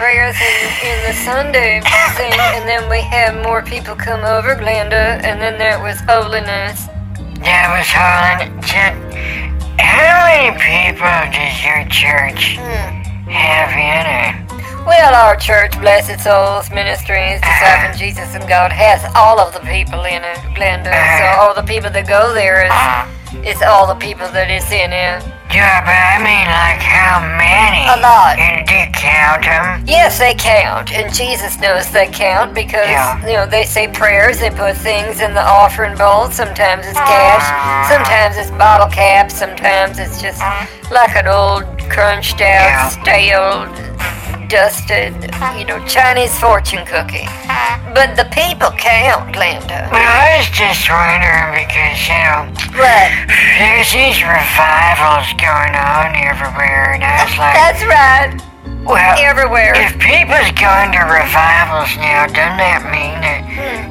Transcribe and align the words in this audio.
prayers 0.00 0.40
in, 0.40 0.88
in 0.88 0.98
the 1.04 1.12
Sunday 1.12 1.84
thing, 2.16 2.32
and 2.56 2.64
then 2.64 2.88
we 2.88 3.02
had 3.02 3.36
more 3.44 3.60
people 3.60 3.94
come 3.94 4.24
over, 4.24 4.56
Glenda, 4.56 5.20
and 5.20 5.36
then 5.36 5.58
there 5.58 5.76
was 5.76 6.00
holiness. 6.08 6.88
That 7.44 7.68
was. 7.68 7.84
Just, 8.64 8.96
how 9.76 10.24
many 10.24 10.56
people 10.56 11.04
does 11.04 11.52
your 11.60 11.84
church 11.92 12.56
hmm. 12.56 13.28
have 13.28 13.76
in 13.76 14.08
it? 14.08 14.40
Well, 14.88 15.12
our 15.12 15.36
church, 15.36 15.78
Blessed 15.78 16.24
Souls 16.24 16.70
Ministries, 16.72 17.36
uh-huh. 17.44 17.92
Discipling 17.92 17.98
Jesus 18.00 18.34
and 18.34 18.48
God, 18.48 18.72
has 18.72 19.04
all 19.14 19.38
of 19.38 19.52
the 19.52 19.60
people 19.68 20.00
in 20.08 20.24
it, 20.24 20.40
Glenda. 20.56 20.88
So 20.88 20.96
uh-huh. 20.96 21.44
all 21.44 21.54
the 21.54 21.68
people 21.68 21.90
that 21.90 22.08
go 22.08 22.32
there 22.32 22.64
is, 22.64 22.72
uh-huh. 22.72 23.44
is 23.44 23.60
all 23.60 23.86
the 23.86 24.00
people 24.00 24.32
that 24.32 24.48
is 24.48 24.64
in 24.72 24.96
it. 24.96 25.39
Yeah, 25.50 25.82
but 25.82 25.98
I 25.98 26.22
mean, 26.22 26.46
like, 26.46 26.78
how 26.78 27.18
many? 27.36 27.82
A 27.90 27.98
lot. 28.00 28.38
And 28.38 28.66
do 28.66 28.74
you 28.74 28.86
count 28.94 29.42
them? 29.42 29.82
Yes, 29.86 30.18
they 30.18 30.34
count, 30.34 30.92
and 30.92 31.12
Jesus 31.12 31.58
knows 31.60 31.90
they 31.90 32.06
count 32.06 32.54
because 32.54 32.88
Yeah. 32.88 33.18
you 33.26 33.34
know 33.34 33.46
they 33.46 33.64
say 33.64 33.88
prayers. 33.88 34.38
They 34.38 34.50
put 34.50 34.76
things 34.76 35.20
in 35.20 35.34
the 35.34 35.42
offering 35.42 35.96
bowl. 35.96 36.30
Sometimes 36.30 36.86
it's 36.86 36.98
cash, 36.98 37.46
sometimes 37.90 38.36
it's 38.36 38.52
bottle 38.52 38.86
caps, 38.88 39.34
sometimes 39.34 39.98
it's 39.98 40.22
just 40.22 40.40
mm-hmm. 40.40 40.94
like 40.94 41.16
an 41.16 41.26
old 41.26 41.64
crunched 41.90 42.38
Yeah. 42.38 42.86
out, 42.86 42.92
stale, 42.92 43.66
dusted, 44.50 45.14
you 45.56 45.64
know, 45.64 45.78
Chinese 45.86 46.34
fortune 46.38 46.84
cookie. 46.84 47.24
But 47.94 48.18
the 48.18 48.26
people 48.34 48.74
count, 48.74 49.30
Glenda. 49.34 49.86
Well, 49.94 50.02
I 50.02 50.42
was 50.42 50.50
just 50.50 50.90
wondering 50.90 51.54
because, 51.54 51.98
you 52.10 52.18
know, 52.18 52.50
What? 52.74 53.08
there's 53.62 53.90
these 53.94 54.18
revivals 54.26 55.30
going 55.38 55.74
on 55.78 56.10
everywhere, 56.18 56.98
and 56.98 57.02
I 57.06 57.22
was 57.24 57.34
like, 57.38 57.54
That's 57.54 57.82
right. 57.86 58.30
well, 58.82 59.14
Everywhere. 59.22 59.72
if 59.78 59.94
people's 60.02 60.50
going 60.58 60.90
to 60.98 61.02
revivals 61.06 61.94
now, 62.02 62.26
doesn't 62.26 62.58
that 62.58 62.82
mean 62.90 63.22
that 63.22 63.39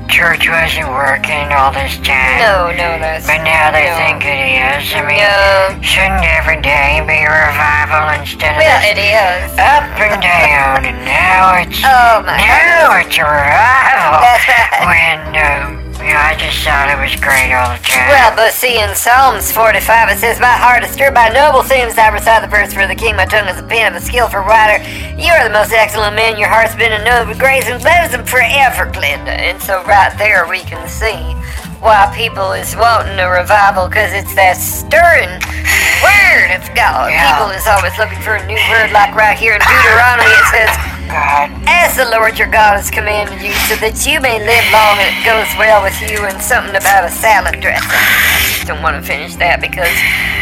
church 0.09 0.49
wasn't 0.49 0.89
working 0.89 1.53
all 1.53 1.71
this 1.71 1.95
time? 2.02 2.41
No, 2.41 2.73
no, 2.73 2.97
that's. 2.99 3.25
But 3.29 3.45
now 3.45 3.71
they 3.71 3.85
no. 3.88 3.95
think 4.02 4.25
it 4.25 4.41
is. 4.57 4.89
I 4.93 5.05
mean, 5.05 5.21
No. 5.21 5.81
shouldn't 5.85 6.25
every 6.25 6.59
day 6.61 6.99
be 7.05 7.21
a 7.23 7.29
revival 7.29 8.19
instead 8.19 8.57
of 8.57 8.61
Well, 8.66 8.81
it 8.89 8.97
is. 8.99 9.53
up 9.61 9.85
and 10.01 10.17
down? 10.21 10.85
And 10.89 10.99
now 11.05 11.55
it's 11.61 11.79
Oh 11.85 12.23
my 12.25 12.38
now 12.41 12.97
it's 12.99 13.16
a 13.17 13.23
revival. 13.23 14.19
That's 14.25 14.45
right. 14.49 14.81
When 14.89 15.21
um, 15.39 15.78
you 16.09 16.17
I 16.17 16.33
just 16.33 16.65
thought 16.65 16.89
it 16.89 16.97
was 16.97 17.13
great 17.21 17.53
all 17.53 17.69
the 17.69 17.81
time. 17.85 18.09
Well, 18.09 18.33
but 18.33 18.49
see, 18.57 18.81
in 18.81 18.97
Psalms 18.97 19.53
45, 19.53 20.09
it 20.09 20.17
says, 20.17 20.41
My 20.41 20.57
heart 20.57 20.81
is 20.81 20.89
stirred 20.89 21.13
by 21.13 21.29
noble 21.29 21.61
themes. 21.61 22.01
I 22.01 22.09
recite 22.09 22.41
the 22.41 22.49
verse 22.49 22.73
for 22.73 22.89
the 22.89 22.97
king. 22.97 23.13
My 23.13 23.29
tongue 23.29 23.45
is 23.45 23.61
a 23.61 23.66
pen 23.66 23.93
of 23.93 24.01
a 24.01 24.03
skillful 24.03 24.41
writer. 24.41 24.81
You 25.21 25.29
are 25.38 25.45
the 25.45 25.53
most 25.53 25.69
excellent 25.69 26.17
man. 26.17 26.41
Your 26.41 26.49
heart's 26.49 26.73
been 26.73 26.89
a 26.89 27.01
with 27.29 27.38
grace 27.38 27.69
and 27.69 27.77
lives 27.85 28.17
forever, 28.25 28.89
Glenda. 28.89 29.38
And 29.38 29.61
so 29.61 29.85
right 29.85 30.09
there 30.17 30.49
we 30.49 30.66
can 30.66 30.81
see 30.89 31.21
why 31.77 32.09
people 32.17 32.51
is 32.57 32.73
wanting 32.75 33.21
a 33.21 33.29
revival, 33.29 33.88
because 33.88 34.09
it's 34.11 34.33
that 34.33 34.57
stirring 34.57 35.31
word 36.01 36.57
of 36.57 36.66
God. 36.73 37.13
Yeah. 37.13 37.38
People 37.38 37.53
is 37.53 37.69
always 37.69 37.94
looking 38.01 38.19
for 38.25 38.35
a 38.35 38.44
new 38.49 38.59
word, 38.73 38.91
like 38.91 39.13
right 39.13 39.38
here 39.38 39.53
in 39.53 39.61
Deuteronomy, 39.61 40.27
it 40.27 40.47
says, 40.49 40.98
God, 41.09 41.49
as 41.65 41.97
the 41.97 42.05
Lord 42.13 42.38
your 42.38 42.47
God 42.47 42.77
has 42.77 42.89
commanded 42.93 43.41
you, 43.41 43.52
so 43.65 43.75
that 43.81 44.05
you 44.05 44.21
may 44.21 44.38
live 44.38 44.65
long 44.69 44.95
and 45.02 45.09
it 45.09 45.19
goes 45.25 45.49
well 45.57 45.81
with 45.81 45.97
you, 46.05 46.21
and 46.23 46.38
something 46.38 46.77
about 46.77 47.03
a 47.03 47.11
salad 47.11 47.57
dressing. 47.59 47.89
I 47.89 48.38
just 48.45 48.69
don't 48.69 48.81
want 48.85 48.95
to 48.95 49.03
finish 49.03 49.33
that 49.41 49.57
because 49.59 49.89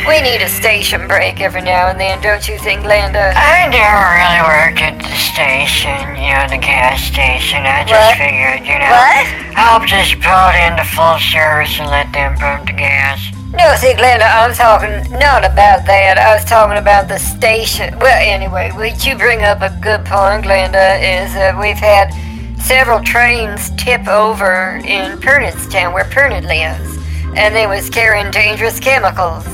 we 0.03 0.19
need 0.19 0.43
a 0.43 0.51
station 0.51 1.07
break 1.07 1.39
every 1.39 1.63
now 1.63 1.87
and 1.87 1.95
then, 1.99 2.19
don't 2.19 2.43
you 2.47 2.59
think, 2.59 2.83
Glenda? 2.83 3.31
I 3.35 3.71
never 3.71 4.03
really 4.19 4.43
worked 4.43 4.83
at 4.83 4.99
the 4.99 5.15
station, 5.15 5.95
you 6.19 6.35
know, 6.35 6.45
the 6.51 6.59
gas 6.59 6.99
station. 6.99 7.63
I 7.63 7.87
just 7.87 7.95
What? 7.95 8.19
figured, 8.19 8.67
you 8.67 8.75
know, 8.75 8.91
What? 8.91 9.23
I'll 9.55 9.83
just 9.87 10.19
pull 10.19 10.45
it 10.51 10.59
into 10.67 10.83
full 10.83 11.15
service 11.19 11.79
and 11.79 11.87
let 11.87 12.11
them 12.11 12.35
pump 12.35 12.67
the 12.67 12.75
gas. 12.75 13.23
No, 13.53 13.73
see, 13.75 13.93
Glenda, 13.93 14.27
I'm 14.27 14.53
talking 14.53 15.09
not 15.13 15.45
about 15.45 15.85
that. 15.85 16.17
I 16.17 16.35
was 16.35 16.43
talking 16.43 16.77
about 16.77 17.07
the 17.07 17.17
station. 17.17 17.97
Well, 17.97 18.19
anyway, 18.21 18.71
would 18.75 19.03
you 19.05 19.15
bring 19.15 19.41
up 19.41 19.61
a 19.61 19.69
good 19.81 20.03
point, 20.03 20.43
Glenda? 20.43 20.99
Is 20.99 21.33
uh, 21.33 21.57
we've 21.59 21.77
had 21.77 22.11
several 22.59 23.01
trains 23.01 23.71
tip 23.77 24.05
over 24.07 24.81
in 24.83 25.17
Pernodstown, 25.19 25.93
where 25.93 26.03
Pernod 26.03 26.43
lives, 26.43 26.97
and 27.37 27.55
they 27.55 27.67
was 27.67 27.89
carrying 27.89 28.31
dangerous 28.31 28.81
chemicals. 28.81 29.47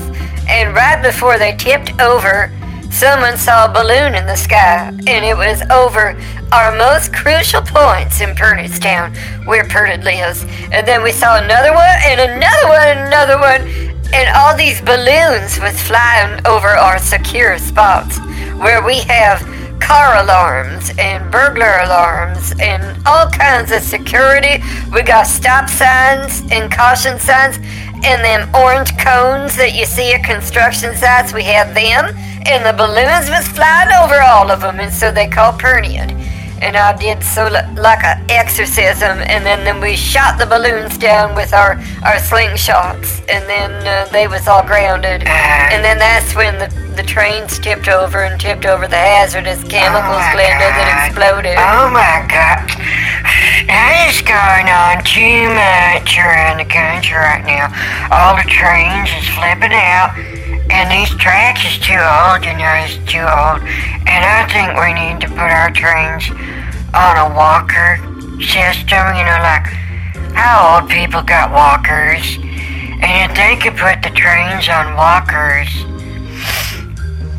And 0.48 0.74
right 0.74 1.00
before 1.00 1.38
they 1.38 1.54
tipped 1.54 2.00
over, 2.00 2.50
someone 2.90 3.36
saw 3.38 3.66
a 3.66 3.72
balloon 3.72 4.16
in 4.16 4.26
the 4.26 4.36
sky, 4.36 4.88
and 5.06 5.24
it 5.24 5.36
was 5.36 5.62
over 5.70 6.18
our 6.50 6.76
most 6.76 7.14
crucial 7.14 7.62
points 7.62 8.20
in 8.20 8.34
Pernodstown, 8.34 9.14
where 9.46 9.64
Pernod 9.64 10.02
lives. 10.02 10.44
And 10.72 10.86
then 10.86 11.02
we 11.02 11.12
saw 11.12 11.38
another 11.38 11.72
one, 11.72 11.96
and 12.02 12.20
another 12.20 12.68
one, 12.68 12.88
and 12.88 13.00
another 13.06 13.38
one, 13.38 13.83
and 14.12 14.28
all 14.36 14.56
these 14.56 14.80
balloons 14.80 15.58
was 15.60 15.80
flying 15.82 16.44
over 16.46 16.68
our 16.68 16.98
secure 16.98 17.58
spots, 17.58 18.18
where 18.58 18.84
we 18.84 19.00
have 19.00 19.40
car 19.80 20.22
alarms 20.22 20.90
and 20.98 21.30
burglar 21.30 21.78
alarms 21.84 22.54
and 22.58 22.82
all 23.06 23.28
kinds 23.28 23.70
of 23.70 23.82
security. 23.82 24.62
We 24.92 25.02
got 25.02 25.26
stop 25.26 25.68
signs 25.68 26.42
and 26.50 26.72
caution 26.72 27.18
signs 27.18 27.58
and 28.04 28.24
them 28.24 28.48
orange 28.54 28.96
cones 28.98 29.56
that 29.56 29.74
you 29.74 29.84
see 29.84 30.14
at 30.14 30.24
construction 30.24 30.94
sites. 30.94 31.34
We 31.34 31.42
had 31.42 31.74
them 31.74 32.16
and 32.46 32.64
the 32.64 32.72
balloons 32.72 33.28
was 33.28 33.46
flying 33.48 33.92
over 34.02 34.20
all 34.20 34.50
of 34.50 34.60
them 34.60 34.80
and 34.80 34.92
so 34.92 35.12
they 35.12 35.28
called 35.28 35.60
Pernian. 35.60 36.23
And 36.62 36.76
I 36.76 36.96
did 36.96 37.22
so 37.22 37.44
li- 37.48 37.74
like 37.80 38.02
a 38.04 38.16
exorcism, 38.30 39.18
and 39.26 39.44
then, 39.44 39.64
then 39.64 39.80
we 39.80 39.96
shot 39.96 40.38
the 40.38 40.46
balloons 40.46 40.96
down 40.96 41.34
with 41.34 41.52
our, 41.52 41.72
our 42.04 42.16
slingshots, 42.16 43.20
and 43.28 43.44
then 43.48 43.70
uh, 43.86 44.08
they 44.12 44.28
was 44.28 44.48
all 44.48 44.62
grounded. 44.64 45.22
And 45.26 45.84
then 45.84 45.98
that's 45.98 46.34
when 46.34 46.58
the, 46.58 46.68
the 46.96 47.02
trains 47.02 47.58
tipped 47.58 47.88
over 47.88 48.24
and 48.24 48.40
tipped 48.40 48.64
over 48.64 48.86
the 48.86 48.96
hazardous 48.96 49.62
chemicals, 49.64 50.16
Oh 50.16 50.24
my 50.24 50.32
Glenda, 50.32 50.68
that 50.72 50.88
exploded. 51.06 51.56
Oh 51.58 51.90
my 51.90 52.24
god. 52.30 52.64
That 53.68 54.08
is 54.08 54.20
going 54.22 54.68
on 54.70 55.02
too 55.04 55.48
much 55.52 56.16
around 56.16 56.58
the 56.60 56.68
country 56.68 57.16
right 57.16 57.44
now. 57.44 57.68
All 58.12 58.36
the 58.36 58.46
trains 58.48 59.10
is 59.10 59.26
flipping 59.34 59.72
out. 59.74 60.12
And 60.70 60.90
these 60.90 61.10
tracks 61.20 61.64
is 61.64 61.78
too 61.78 61.98
old, 61.98 62.44
you 62.44 62.56
know, 62.56 62.72
it's 62.80 62.96
too 63.10 63.24
old. 63.24 63.60
And 64.08 64.22
I 64.24 64.48
think 64.48 64.72
we 64.78 64.92
need 64.96 65.20
to 65.20 65.28
put 65.28 65.50
our 65.52 65.70
trains 65.70 66.30
on 66.94 67.14
a 67.20 67.28
walker 67.36 68.00
system, 68.40 69.04
you 69.16 69.24
know, 69.24 69.40
like 69.44 69.66
how 70.32 70.80
old 70.80 70.90
people 70.90 71.22
got 71.22 71.52
walkers. 71.52 72.38
And 73.04 73.30
if 73.30 73.36
they 73.36 73.56
could 73.60 73.76
put 73.76 74.02
the 74.02 74.10
trains 74.16 74.68
on 74.68 74.96
walkers, 74.96 75.68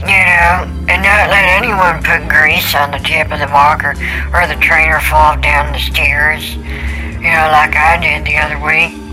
you 0.06 0.22
know, 0.22 0.70
and 0.86 1.02
not 1.02 1.30
let 1.34 1.46
anyone 1.58 2.04
put 2.04 2.30
grease 2.30 2.76
on 2.76 2.92
the 2.92 3.00
tip 3.00 3.32
of 3.32 3.40
the 3.40 3.50
walker 3.52 3.98
or 4.34 4.46
the 4.46 4.60
trainer 4.62 5.00
fall 5.00 5.36
down 5.42 5.74
the 5.74 5.80
stairs. 5.80 6.56
You 6.56 7.34
know, 7.34 7.50
like 7.50 7.76
I 7.76 7.98
did 8.00 8.26
the 8.26 8.38
other 8.38 8.60
week 8.64 9.05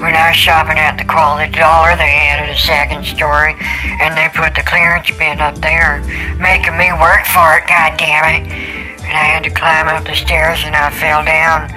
when 0.00 0.14
I 0.14 0.30
was 0.30 0.36
shopping 0.36 0.78
at 0.78 0.98
the 0.98 1.04
Quality 1.04 1.52
Dollar. 1.52 1.96
They 1.96 2.30
added 2.30 2.50
a 2.50 2.58
second 2.58 3.04
story, 3.04 3.54
and 4.00 4.16
they 4.16 4.28
put 4.34 4.54
the 4.54 4.62
clearance 4.66 5.10
bin 5.16 5.40
up 5.40 5.56
there, 5.58 6.02
making 6.38 6.76
me 6.76 6.90
work 6.96 7.24
for 7.30 7.58
it. 7.58 7.66
God 7.66 7.96
damn 7.98 8.26
it! 8.34 8.50
And 9.04 9.14
I 9.14 9.24
had 9.36 9.44
to 9.44 9.50
climb 9.50 9.88
up 9.88 10.04
the 10.04 10.16
stairs, 10.16 10.64
and 10.64 10.74
I 10.74 10.90
fell 10.90 11.24
down. 11.24 11.70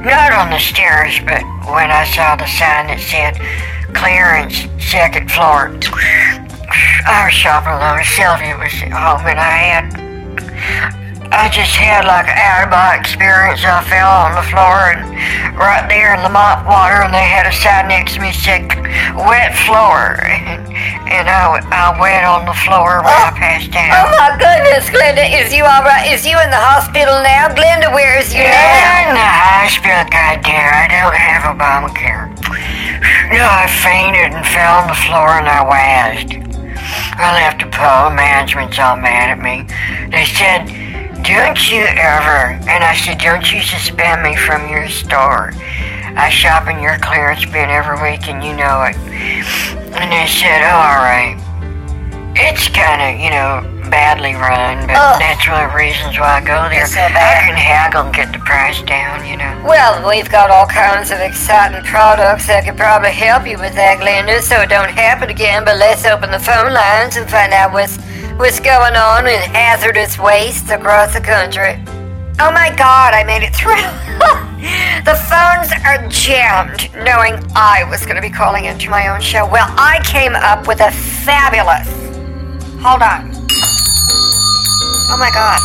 Not 0.00 0.32
on 0.32 0.50
the 0.50 0.58
stairs, 0.58 1.20
but 1.24 1.44
when 1.68 1.90
I 1.92 2.08
saw 2.08 2.36
the 2.36 2.48
sign 2.48 2.88
that 2.88 3.00
said 3.00 3.36
clearance, 3.92 4.64
second 4.80 5.30
floor. 5.30 5.76
I 7.06 7.26
was 7.26 7.34
shopping 7.34 7.74
alone. 7.74 8.04
Sylvia 8.04 8.56
was 8.56 8.72
at 8.82 8.92
home, 8.92 9.26
and 9.26 9.38
I 9.38 9.56
had. 9.76 10.99
I 11.30 11.46
just 11.46 11.78
had 11.78 12.10
like 12.10 12.26
an 12.26 12.34
out 12.34 12.66
of 12.66 12.70
body 12.74 12.98
experience. 12.98 13.62
I 13.62 13.78
fell 13.86 14.10
on 14.10 14.34
the 14.34 14.42
floor 14.50 14.90
and 14.90 15.06
right 15.54 15.86
there 15.86 16.10
in 16.18 16.26
the 16.26 16.32
mop 16.32 16.66
water, 16.66 17.06
and 17.06 17.14
they 17.14 17.22
had 17.22 17.46
a 17.46 17.54
sign 17.54 17.86
next 17.86 18.18
to 18.18 18.20
me 18.20 18.34
said 18.34 18.66
"wet 19.14 19.54
floor," 19.54 20.18
and, 20.26 20.66
and 21.06 21.30
I, 21.30 21.62
I 21.70 21.94
wet 22.02 22.26
on 22.26 22.50
the 22.50 22.56
floor 22.66 23.06
when 23.06 23.14
I 23.14 23.30
oh, 23.30 23.38
passed 23.38 23.70
out. 23.78 23.94
Oh 23.94 24.10
my 24.18 24.34
goodness, 24.42 24.90
Glenda, 24.90 25.22
is 25.22 25.54
you 25.54 25.62
all 25.62 25.86
right? 25.86 26.10
Is 26.10 26.26
you 26.26 26.34
in 26.34 26.50
the 26.50 26.58
hospital 26.58 27.22
now? 27.22 27.46
Glenda, 27.54 27.94
where 27.94 28.18
is 28.18 28.34
you 28.34 28.42
now? 28.42 28.50
Yeah, 28.50 29.06
in 29.06 29.14
the 29.14 29.30
hospital, 29.30 30.02
goddamn, 30.10 30.66
I 30.66 30.86
don't 30.90 31.14
have 31.14 31.46
Obamacare. 31.46 32.26
No, 33.30 33.46
I 33.46 33.70
fainted 33.70 34.34
and 34.34 34.42
fell 34.50 34.82
on 34.82 34.90
the 34.90 34.98
floor 35.06 35.38
and 35.38 35.46
I 35.46 35.62
wheezed. 35.62 36.42
I 37.14 37.32
left 37.38 37.62
a 37.62 37.70
poll. 37.70 38.10
Management's 38.10 38.78
all 38.78 38.96
mad 38.96 39.30
at 39.30 39.38
me. 39.38 39.62
They 40.10 40.24
said, 40.26 40.89
"Don't 41.22 41.70
you 41.70 41.84
ever?" 41.84 42.58
And 42.68 42.84
I 42.84 42.94
said, 42.94 43.18
"Don't 43.18 43.52
you 43.52 43.62
suspend 43.62 44.22
me 44.22 44.36
from 44.36 44.68
your 44.68 44.88
store? 44.88 45.52
I 46.16 46.28
shop 46.30 46.68
in 46.68 46.80
your 46.80 46.98
clearance 46.98 47.44
bin 47.44 47.70
every 47.70 48.00
week, 48.02 48.28
and 48.28 48.42
you 48.42 48.54
know 48.54 48.82
it." 48.82 48.96
And 49.94 50.12
they 50.12 50.26
said, 50.26 50.62
"Oh, 50.62 50.76
all 50.76 51.02
right." 51.02 51.36
It's 52.36 52.68
kind 52.68 53.02
of, 53.02 53.20
you 53.20 53.30
know, 53.30 53.66
badly 53.90 54.34
run, 54.34 54.86
but 54.86 55.18
that's 55.18 55.46
one 55.48 55.64
of 55.64 55.72
the 55.72 55.76
reasons 55.76 56.16
why 56.18 56.38
I 56.38 56.40
go 56.40 56.68
there. 56.70 56.86
So 56.86 57.00
I 57.00 57.42
can 57.44 57.56
haggle 57.58 58.06
and 58.06 58.14
get 58.14 58.32
the 58.32 58.38
price 58.38 58.80
down, 58.82 59.26
you 59.26 59.36
know. 59.36 59.60
Well, 59.66 60.08
we've 60.08 60.30
got 60.30 60.48
all 60.48 60.66
kinds 60.66 61.10
of 61.10 61.18
exciting 61.18 61.82
products 61.82 62.46
that 62.46 62.64
could 62.64 62.76
probably 62.76 63.10
help 63.10 63.46
you 63.46 63.58
with 63.58 63.74
that, 63.74 63.98
Glenda, 63.98 64.40
so 64.40 64.60
it 64.62 64.70
don't 64.70 64.88
happen 64.88 65.28
again. 65.28 65.64
But 65.64 65.76
let's 65.78 66.06
open 66.06 66.30
the 66.30 66.38
phone 66.38 66.72
lines 66.72 67.16
and 67.16 67.28
find 67.28 67.52
out 67.52 67.72
what's 67.72 67.98
what's 68.40 68.58
going 68.58 68.96
on 68.96 69.26
in 69.26 69.38
hazardous 69.52 70.18
waste 70.18 70.70
across 70.70 71.12
the 71.12 71.20
country. 71.20 71.76
Oh 72.40 72.50
my 72.50 72.72
God, 72.74 73.12
I 73.12 73.22
made 73.22 73.44
it 73.44 73.54
through. 73.54 73.76
the 75.04 75.12
phones 75.28 75.68
are 75.84 76.08
jammed, 76.08 76.88
knowing 77.04 77.36
I 77.54 77.84
was 77.90 78.06
going 78.06 78.16
to 78.16 78.22
be 78.22 78.30
calling 78.30 78.64
into 78.64 78.88
my 78.88 79.08
own 79.08 79.20
show. 79.20 79.44
Well, 79.44 79.68
I 79.76 80.00
came 80.04 80.34
up 80.34 80.66
with 80.66 80.80
a 80.80 80.90
fabulous. 80.90 81.86
Hold 82.80 83.04
on. 83.04 83.28
Oh 85.12 85.18
my 85.20 85.30
God. 85.36 85.60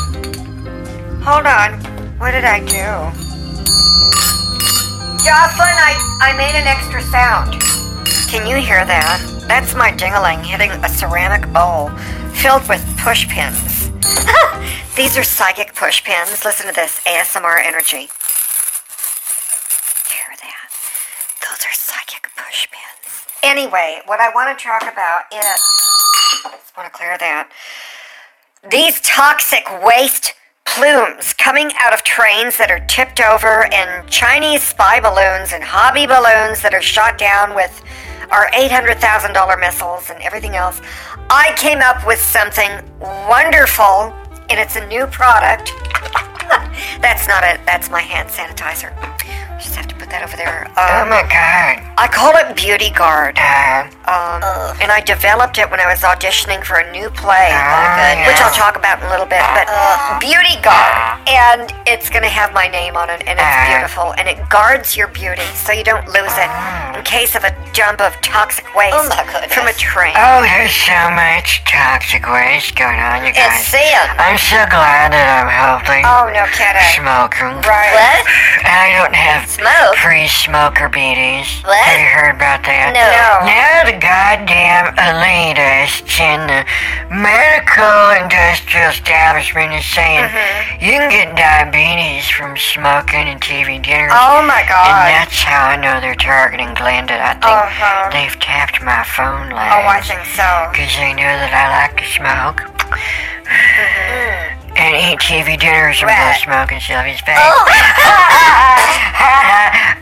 Hold 1.23 1.47
on. 1.47 1.79
What 2.19 2.31
did 2.31 2.43
I 2.43 2.59
do? 2.59 2.91
Jocelyn, 5.23 5.79
I, 5.79 5.95
I 6.19 6.35
made 6.35 6.59
an 6.59 6.67
extra 6.67 7.01
sound. 7.01 7.55
Can 8.27 8.47
you 8.47 8.57
hear 8.57 8.83
that? 8.85 9.45
That's 9.47 9.75
my 9.75 9.91
jingling 9.91 10.43
hitting 10.43 10.71
a 10.71 10.89
ceramic 10.89 11.51
bowl 11.53 11.89
filled 12.33 12.67
with 12.67 12.81
push 12.97 13.27
pins. 13.29 13.89
These 14.95 15.15
are 15.17 15.23
psychic 15.23 15.73
push 15.75 16.03
pins. 16.03 16.43
Listen 16.43 16.67
to 16.67 16.73
this 16.73 16.99
ASMR 17.05 17.63
energy. 17.63 18.09
Hear 20.09 20.31
that? 20.41 20.67
Those 21.41 21.65
are 21.65 21.73
psychic 21.73 22.29
push 22.35 22.67
pins. 22.71 23.27
Anyway, 23.43 24.01
what 24.05 24.19
I 24.19 24.29
want 24.33 24.57
to 24.57 24.63
talk 24.63 24.81
about 24.81 25.23
is. 25.31 25.61
I 26.45 26.57
Just 26.57 26.75
want 26.75 26.91
to 26.91 26.97
clear 26.97 27.17
that. 27.17 27.49
These 28.69 28.99
toxic 29.01 29.63
waste 29.83 30.33
plumes 30.65 31.33
coming 31.33 31.71
out 31.79 31.93
of 31.93 32.03
trains 32.03 32.57
that 32.57 32.69
are 32.69 32.83
tipped 32.87 33.21
over 33.21 33.71
and 33.71 34.09
Chinese 34.09 34.63
spy 34.63 34.99
balloons 34.99 35.53
and 35.53 35.63
hobby 35.63 36.05
balloons 36.05 36.61
that 36.61 36.73
are 36.73 36.81
shot 36.81 37.17
down 37.17 37.55
with 37.55 37.81
our 38.31 38.49
$800,000 38.51 39.59
missiles 39.59 40.09
and 40.09 40.21
everything 40.21 40.55
else. 40.55 40.81
I 41.29 41.53
came 41.57 41.79
up 41.79 42.05
with 42.05 42.19
something 42.19 42.69
wonderful 42.99 44.13
and 44.49 44.59
it's 44.59 44.75
a 44.75 44.85
new 44.87 45.07
product. 45.07 45.73
that's 47.01 47.27
not 47.27 47.43
it, 47.43 47.59
that's 47.65 47.89
my 47.89 48.01
hand 48.01 48.29
sanitizer. 48.29 48.93
Just 49.59 49.75
have 49.75 49.87
to 49.87 49.95
put 49.95 50.09
that 50.09 50.23
over 50.23 50.35
there. 50.37 50.67
Oh 50.77 51.01
Um, 51.03 51.09
my 51.09 51.21
god. 51.23 51.81
I 51.97 52.07
call 52.11 52.33
it 52.37 52.55
Beauty 52.55 52.89
Guard. 52.91 53.37
Uh, 53.39 53.89
Um, 54.05 54.41
and 54.81 54.91
I 54.93 55.01
developed 55.01 55.57
it 55.57 55.69
when 55.71 55.79
I 55.79 55.87
was 55.89 56.01
auditioning 56.05 56.63
for 56.63 56.77
a 56.77 56.85
new 56.91 57.09
play, 57.09 57.49
Ah, 57.49 58.13
which 58.29 58.37
yeah. 58.37 58.45
I'll 58.45 58.53
talk 58.53 58.77
about 58.77 59.01
in 59.01 59.07
a 59.07 59.09
little 59.09 59.25
bit. 59.25 59.41
But 59.57 59.65
Beauty 60.21 60.61
Guard, 60.61 61.17
and 61.25 61.73
it's 61.89 62.09
going 62.13 62.21
to 62.21 62.29
have 62.29 62.53
my 62.53 62.67
name 62.67 62.95
on 62.97 63.09
it, 63.09 63.23
and 63.25 63.39
it's 63.41 63.57
Ah. 63.57 63.65
beautiful, 63.73 64.13
and 64.21 64.29
it 64.29 64.37
guards 64.49 64.95
your 64.95 65.07
beauty 65.09 65.45
so 65.57 65.73
you 65.73 65.83
don't 65.83 66.05
lose 66.13 66.33
it 66.37 66.49
in 66.93 67.01
case 67.03 67.33
of 67.35 67.43
a 67.43 67.51
jump 67.73 67.99
of 67.99 68.13
toxic 68.21 68.65
waste 68.77 68.93
Oh, 68.93 69.09
from 69.49 69.67
a 69.67 69.73
train. 69.73 70.13
oh, 70.15 70.41
there's 70.45 70.73
so 70.73 71.09
much 71.09 71.65
toxic 71.65 72.29
waste 72.29 72.75
going 72.77 72.99
on, 73.01 73.23
you 73.25 73.29
it's 73.33 73.39
guys. 73.41 73.65
sin. 73.73 74.05
I'm 74.21 74.37
so 74.37 74.61
glad 74.69 75.11
that 75.17 75.25
I'm 75.41 75.49
healthy. 75.49 76.05
Oh 76.05 76.29
no, 76.29 76.45
kidding. 76.53 76.93
Smoking. 76.93 77.57
Right. 77.65 77.89
What? 77.97 78.21
I 78.69 78.93
don't 79.01 79.15
have 79.17 79.49
Smoke? 79.49 79.97
free 79.97 80.27
smoker 80.29 80.89
beaties. 80.89 81.47
What? 81.65 81.73
Have 81.81 81.99
you 81.99 82.05
heard 82.07 82.35
about 82.35 82.61
that? 82.69 82.93
No. 82.93 83.01
No. 83.01 83.49
Now 83.49 83.83
the 83.89 83.94
goddamn 83.99 84.95
elitists 84.95 86.19
in 86.19 86.47
the 86.47 86.61
medical 87.13 88.23
industrial 88.23 88.89
establishment 88.89 89.73
is 89.73 89.85
saying 89.85 90.25
Mm-hmm. 90.25 90.83
you 90.85 90.91
can 90.91 91.09
get 91.11 91.35
diabetes 91.35 92.27
from 92.29 92.55
smoking 92.57 93.27
and 93.27 93.39
TV 93.41 93.81
dinners. 93.81 94.11
Oh 94.13 94.41
my 94.47 94.63
god. 94.67 94.87
And 94.87 95.11
that's 95.11 95.41
how 95.43 95.67
I 95.69 95.75
know 95.77 95.99
they're 96.01 96.15
targeting 96.15 96.69
Glenda. 96.75 97.19
I 97.19 97.33
think 97.33 97.45
Uh-huh. 97.45 98.09
they've 98.11 98.37
tapped 98.39 98.81
my 98.81 99.03
phone 99.03 99.49
lines. 99.49 99.73
Oh, 99.75 99.87
I 99.87 100.01
think 100.01 100.23
so. 100.35 100.47
Because 100.71 100.95
they 100.95 101.13
know 101.13 101.31
that 101.35 101.53
I 101.53 101.65
like 101.83 101.95
to 101.99 102.07
smoke. 102.07 102.61
And 104.77 104.95
eat 104.95 105.19
TV 105.19 105.59
dinners 105.59 106.01
with 106.01 106.09
Right. 106.09 106.33
those 106.33 106.43
smoking 106.43 106.79
Sylvia's 106.79 107.21
face. 107.21 107.37
oh, 107.39 107.65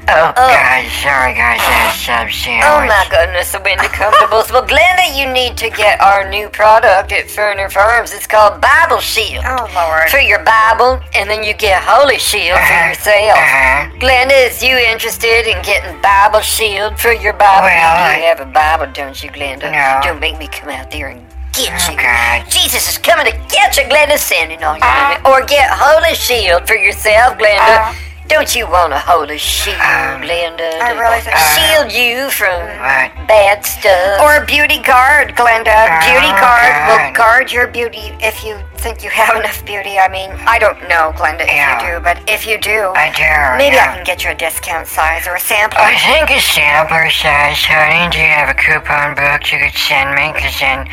God, 0.08 0.86
sorry, 1.02 1.34
guys, 1.34 1.60
that's 1.62 2.00
sub 2.02 2.28
Oh 2.64 2.86
my 2.86 3.06
goodness, 3.10 3.52
the 3.52 3.60
windy 3.64 3.86
comfortables. 3.88 4.52
well, 4.52 4.66
Glenda, 4.66 5.16
you 5.16 5.32
need 5.32 5.58
to 5.58 5.70
get 5.70 6.00
our 6.02 6.28
new 6.30 6.50
product 6.50 7.12
at 7.12 7.26
Ferner 7.28 7.72
Farms. 7.72 8.14
It's 8.14 8.28
called 8.28 8.62
Bible 8.62 9.00
Shield. 9.00 9.44
Oh, 9.48 9.68
Lord. 9.74 10.10
For 10.10 10.20
your 10.20 10.44
Bible, 10.44 11.00
and 11.16 11.30
then 11.30 11.44
you 11.44 11.54
get 11.54 11.82
Holy 11.84 12.18
Shield 12.18 12.60
for 12.60 12.88
yourself. 12.90 13.38
Uh-huh. 13.38 13.90
Glenda, 14.00 14.48
is 14.48 14.62
you 14.64 14.78
interested 14.78 15.48
in 15.48 15.62
getting 15.64 16.00
Bible 16.02 16.42
Shield 16.42 17.00
for 17.00 17.14
your 17.14 17.34
Bible? 17.34 17.64
Well, 17.68 18.18
you 18.18 18.24
I- 18.24 18.28
have 18.28 18.40
a 18.40 18.46
Bible, 18.46 18.92
don't 18.94 19.22
you, 19.24 19.30
Glenda? 19.30 19.72
No. 19.72 20.00
Don't 20.04 20.20
make 20.20 20.38
me 20.38 20.48
come 20.48 20.70
out 20.70 20.92
there 20.92 21.08
and 21.08 21.26
get 21.54 21.90
you. 21.90 21.98
God. 21.98 22.50
Jesus 22.50 22.90
is 22.90 22.98
coming 22.98 23.26
to 23.26 23.38
get 23.50 23.78
you, 23.78 23.84
Glenda, 23.84 24.18
sending 24.18 24.64
on 24.64 24.78
you. 24.78 25.32
or 25.32 25.46
get 25.46 25.70
Holy 25.72 26.14
Shield 26.16 26.68
for 26.68 26.76
yourself, 26.76 27.38
Glenda. 27.38 27.96
don't 28.28 28.56
you 28.56 28.66
want 28.68 28.92
a 28.94 28.98
Holy 29.00 29.38
Shield, 29.38 29.76
Um, 29.78 30.22
Glenda? 30.22 30.82
I 30.82 30.92
really 30.98 31.22
think- 31.22 31.38
shield 31.38 31.92
you 31.92 32.30
from 32.32 32.60
What? 32.80 33.28
bad 33.28 33.66
stuff. 33.66 34.22
Or 34.22 34.38
a 34.38 34.46
beauty 34.46 34.80
guard, 34.80 35.36
Glenda. 35.36 36.00
beauty 36.02 36.32
Oh, 36.34 36.42
guard 36.42 36.74
will 36.88 37.12
guard 37.14 37.52
your 37.52 37.68
beauty 37.68 38.16
if 38.22 38.44
you 38.44 38.58
think 38.84 39.00
you 39.02 39.10
have 39.10 39.40
enough 39.40 39.64
beauty. 39.64 39.96
I 39.98 40.12
mean, 40.12 40.28
I 40.44 40.60
don't 40.60 40.76
know, 40.92 41.16
Glenda, 41.16 41.48
if 41.48 41.56
Yeah. 41.56 41.80
you 41.80 41.96
do, 41.96 42.04
but 42.04 42.20
if 42.28 42.44
you 42.46 42.60
do, 42.60 42.92
I 42.92 43.08
do. 43.16 43.24
maybe 43.58 43.80
yeah. 43.80 43.88
I 43.88 43.96
can 43.96 44.04
get 44.04 44.26
you 44.28 44.32
a 44.32 44.36
discount 44.36 44.88
size 44.92 45.24
or 45.26 45.36
a 45.36 45.40
sampler. 45.40 45.80
I 45.80 45.96
think 45.96 46.28
a 46.30 46.42
sampler 46.44 47.08
size, 47.10 47.64
honey. 47.64 48.12
Do 48.12 48.20
you 48.20 48.28
have 48.28 48.50
a 48.52 48.58
coupon 48.60 49.16
book 49.16 49.40
you 49.56 49.60
could 49.64 49.72
send 49.72 50.12
me? 50.20 50.36
Because 50.36 50.60
then 50.60 50.84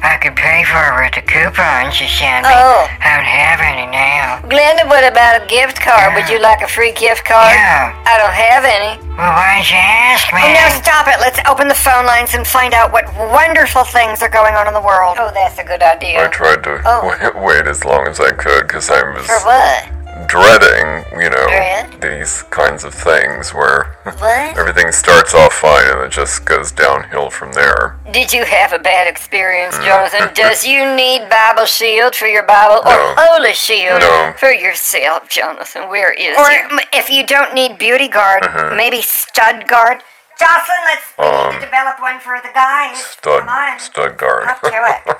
I 0.00 0.16
could 0.24 0.32
pay 0.40 0.64
for 0.64 0.80
it 0.88 1.04
with 1.04 1.14
the 1.20 1.24
coupons 1.28 2.00
you 2.00 2.08
send 2.08 2.48
me. 2.48 2.54
Oh. 2.56 2.88
I 2.88 3.12
don't 3.12 3.28
have 3.28 3.60
any 3.60 3.86
now. 3.92 4.40
Glenda, 4.48 4.88
what 4.88 5.04
about 5.04 5.42
a 5.42 5.44
gift 5.44 5.76
card? 5.84 6.16
Would 6.16 6.32
you 6.32 6.40
like 6.40 6.62
a 6.64 6.68
free 6.68 6.92
gift 6.96 7.28
card? 7.28 7.52
Yeah. 7.52 7.92
I 8.08 8.16
don't 8.16 8.32
have 8.32 8.64
any. 8.64 8.96
Well, 9.16 9.30
why'd 9.30 9.64
you 9.70 9.76
ask 9.78 10.32
me? 10.34 10.40
Oh, 10.42 10.52
no, 10.52 10.82
stop 10.82 11.06
it. 11.06 11.20
Let's 11.20 11.38
open 11.48 11.68
the 11.68 11.74
phone 11.74 12.04
lines 12.04 12.34
and 12.34 12.44
find 12.46 12.74
out 12.74 12.92
what 12.92 13.06
wonderful 13.14 13.84
things 13.84 14.22
are 14.22 14.28
going 14.28 14.54
on 14.56 14.66
in 14.66 14.74
the 14.74 14.80
world. 14.82 15.16
Oh, 15.20 15.30
that's 15.32 15.56
a 15.58 15.64
good 15.64 15.82
idea. 15.82 16.24
I 16.24 16.26
tried 16.28 16.64
to 16.64 16.82
Oh. 16.84 17.06
wait, 17.22 17.36
wait 17.62 17.66
as 17.68 17.84
long 17.84 18.08
as 18.08 18.18
I 18.18 18.32
could 18.32 18.66
because 18.66 18.90
I 18.90 19.02
was 19.14 19.24
For 19.26 19.38
what? 19.46 19.93
Dreading, 20.26 21.04
you 21.20 21.30
know, 21.30 21.46
Dread? 21.48 22.00
these 22.00 22.42
kinds 22.44 22.84
of 22.84 22.94
things 22.94 23.52
where 23.52 23.96
everything 24.58 24.92
starts 24.92 25.34
off 25.34 25.52
fine 25.54 25.86
and 25.90 26.00
it 26.02 26.10
just 26.12 26.44
goes 26.44 26.72
downhill 26.72 27.30
from 27.30 27.52
there. 27.52 27.96
Did 28.12 28.32
you 28.32 28.44
have 28.44 28.72
a 28.72 28.78
bad 28.78 29.06
experience, 29.08 29.76
Jonathan? 29.78 30.30
Does 30.34 30.64
you 30.66 30.94
need 30.94 31.28
Bible 31.28 31.66
Shield 31.66 32.14
for 32.14 32.26
your 32.26 32.44
Bible 32.44 32.80
or 32.86 32.92
No. 32.92 33.14
Holy 33.18 33.52
Shield 33.54 34.00
No. 34.00 34.34
for 34.38 34.50
yourself, 34.52 35.28
Jonathan? 35.28 35.88
Where 35.88 36.12
is 36.12 36.36
Or 36.38 36.50
you? 36.50 36.80
if 36.92 37.10
you 37.10 37.26
don't 37.26 37.54
need 37.54 37.78
beauty 37.78 38.08
guard, 38.08 38.44
Uh-huh. 38.44 38.74
maybe 38.76 39.02
stud 39.02 39.66
guard. 39.66 40.02
Jocelyn, 40.38 40.78
let's 40.86 41.04
Um, 41.18 41.52
to 41.54 41.60
develop 41.64 42.00
one 42.00 42.18
for 42.20 42.38
the 42.42 42.50
guys. 42.54 42.98
Stud, 43.04 43.40
Come 43.40 43.48
on. 43.48 43.78
stud 43.78 44.16
guard. 44.18 44.48
Up 44.48 44.60
to 44.60 44.70
it. 44.72 45.16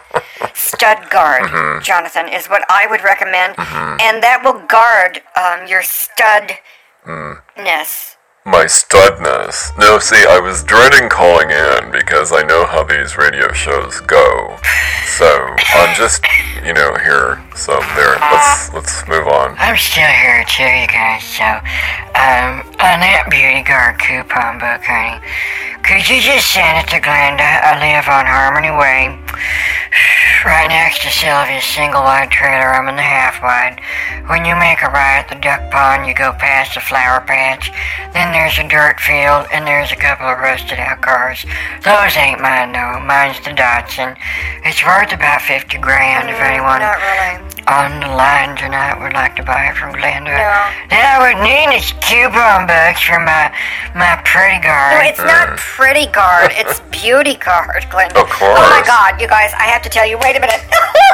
Stud 0.57 1.11
guard, 1.11 1.43
Mm-hmm. 1.45 1.83
Jonathan, 1.83 2.29
is 2.29 2.47
what 2.47 2.65
I 2.71 2.87
would 2.89 3.03
recommend, 3.03 3.55
and 3.59 4.23
that 4.23 4.43
will 4.45 4.61
guard 4.67 5.21
um, 5.37 5.67
your 5.69 5.83
studness. 5.83 6.57
My 8.47 8.65
studness. 8.67 9.77
No, 9.79 9.99
see, 9.99 10.25
I 10.29 10.39
was 10.39 10.63
dreading 10.65 11.09
calling 11.09 11.51
in 11.51 11.91
because 11.91 12.31
I 12.33 12.43
know 12.43 12.67
how 12.67 12.85
these 12.85 13.17
radio 13.17 13.53
shows 13.53 14.01
go. 14.01 14.59
So 15.07 15.55
I'm 15.75 15.95
just, 15.97 16.25
you 16.65 16.73
know, 16.73 16.97
here. 16.97 17.45
So 17.55 17.79
there. 17.95 18.17
Let's 18.19 18.73
let's 18.73 19.09
move 19.09 19.29
on. 19.29 19.55
I'm 19.59 19.77
still 19.77 20.09
here 20.09 20.45
too, 20.49 20.65
you 20.65 20.89
guys. 20.89 21.23
So, 21.23 21.45
um, 22.17 22.65
on 22.81 23.05
that 23.05 23.29
beauty 23.31 23.63
guard 23.63 24.01
coupon 24.01 24.59
book, 24.59 24.81
honey, 24.83 25.21
could 25.85 26.09
you 26.09 26.25
just 26.25 26.49
send 26.51 26.81
it 26.81 26.89
to 26.91 26.99
Glenda? 27.01 27.45
I 27.45 27.77
live 27.77 28.09
on 28.09 28.25
Harmony 28.25 28.73
Way, 28.73 29.13
right 30.45 30.69
next 30.69 31.03
to 31.03 31.09
Sylvia's 31.09 31.65
single 31.65 32.03
wide 32.03 32.31
trailer. 32.31 32.75
I'm 32.75 32.89
in 32.89 32.97
the 32.97 33.03
half 33.03 33.43
wide. 33.43 33.81
When 34.29 34.45
you 34.45 34.55
make 34.57 34.83
a 34.83 34.89
right 34.89 35.25
at 35.25 35.29
the 35.29 35.41
duck 35.41 35.71
pond, 35.71 36.07
you 36.07 36.15
go 36.15 36.33
past 36.37 36.75
the 36.75 36.81
flower 36.81 37.21
patch. 37.25 37.73
Then 38.13 38.33
there's 38.33 38.59
a 38.59 38.69
dirt 38.69 39.01
field, 39.01 39.47
and 39.53 39.67
there's 39.67 39.93
a 39.93 39.97
couple 39.97 40.27
of 40.27 40.39
rusted 40.39 40.79
out 40.79 41.01
cars. 41.01 41.45
Those 41.85 42.17
ain't 42.17 42.41
mine 42.41 42.73
though. 42.73 43.01
Mine's 43.01 43.41
the 43.45 43.51
Datsun. 43.51 44.17
It's 44.65 44.85
worth 44.85 45.13
about 45.13 45.43
fifty 45.43 45.79
grand 45.79 46.31
if 46.31 46.37
mm, 46.37 46.51
anyone 46.51 46.81
Not 46.81 47.01
really. 47.01 47.54
On 47.67 48.01
the 48.01 48.09
line 48.13 48.57
tonight 48.57 49.01
would 49.01 49.13
like 49.15 49.37
to 49.37 49.43
buy 49.43 49.69
it 49.73 49.77
from 49.77 49.93
Glenda? 49.95 50.35
No. 50.37 50.53
Then 50.91 51.01
I 51.05 51.17
would 51.25 51.41
need 51.43 51.73
is 51.77 51.93
coupon 52.05 52.67
books 52.69 53.01
for 53.01 53.19
my 53.21 53.49
my 53.95 54.21
pretty 54.25 54.61
guard. 54.61 54.93
No, 54.93 54.99
guard. 55.01 55.07
it's 55.09 55.25
not 55.25 55.57
pretty 55.59 56.07
guard. 56.13 56.53
It's 56.61 56.81
beauty 56.93 57.35
guard, 57.37 57.83
Glenda. 57.91 58.21
Of 58.21 58.29
course. 58.31 58.59
Oh 58.59 58.69
my 58.71 58.83
God, 58.87 59.21
you 59.21 59.29
guys! 59.29 59.53
I 59.55 59.65
have 59.73 59.83
to 59.83 59.89
tell 59.89 60.07
you. 60.07 60.19
Wait 60.19 60.37
a 60.37 60.41
minute. 60.41 60.61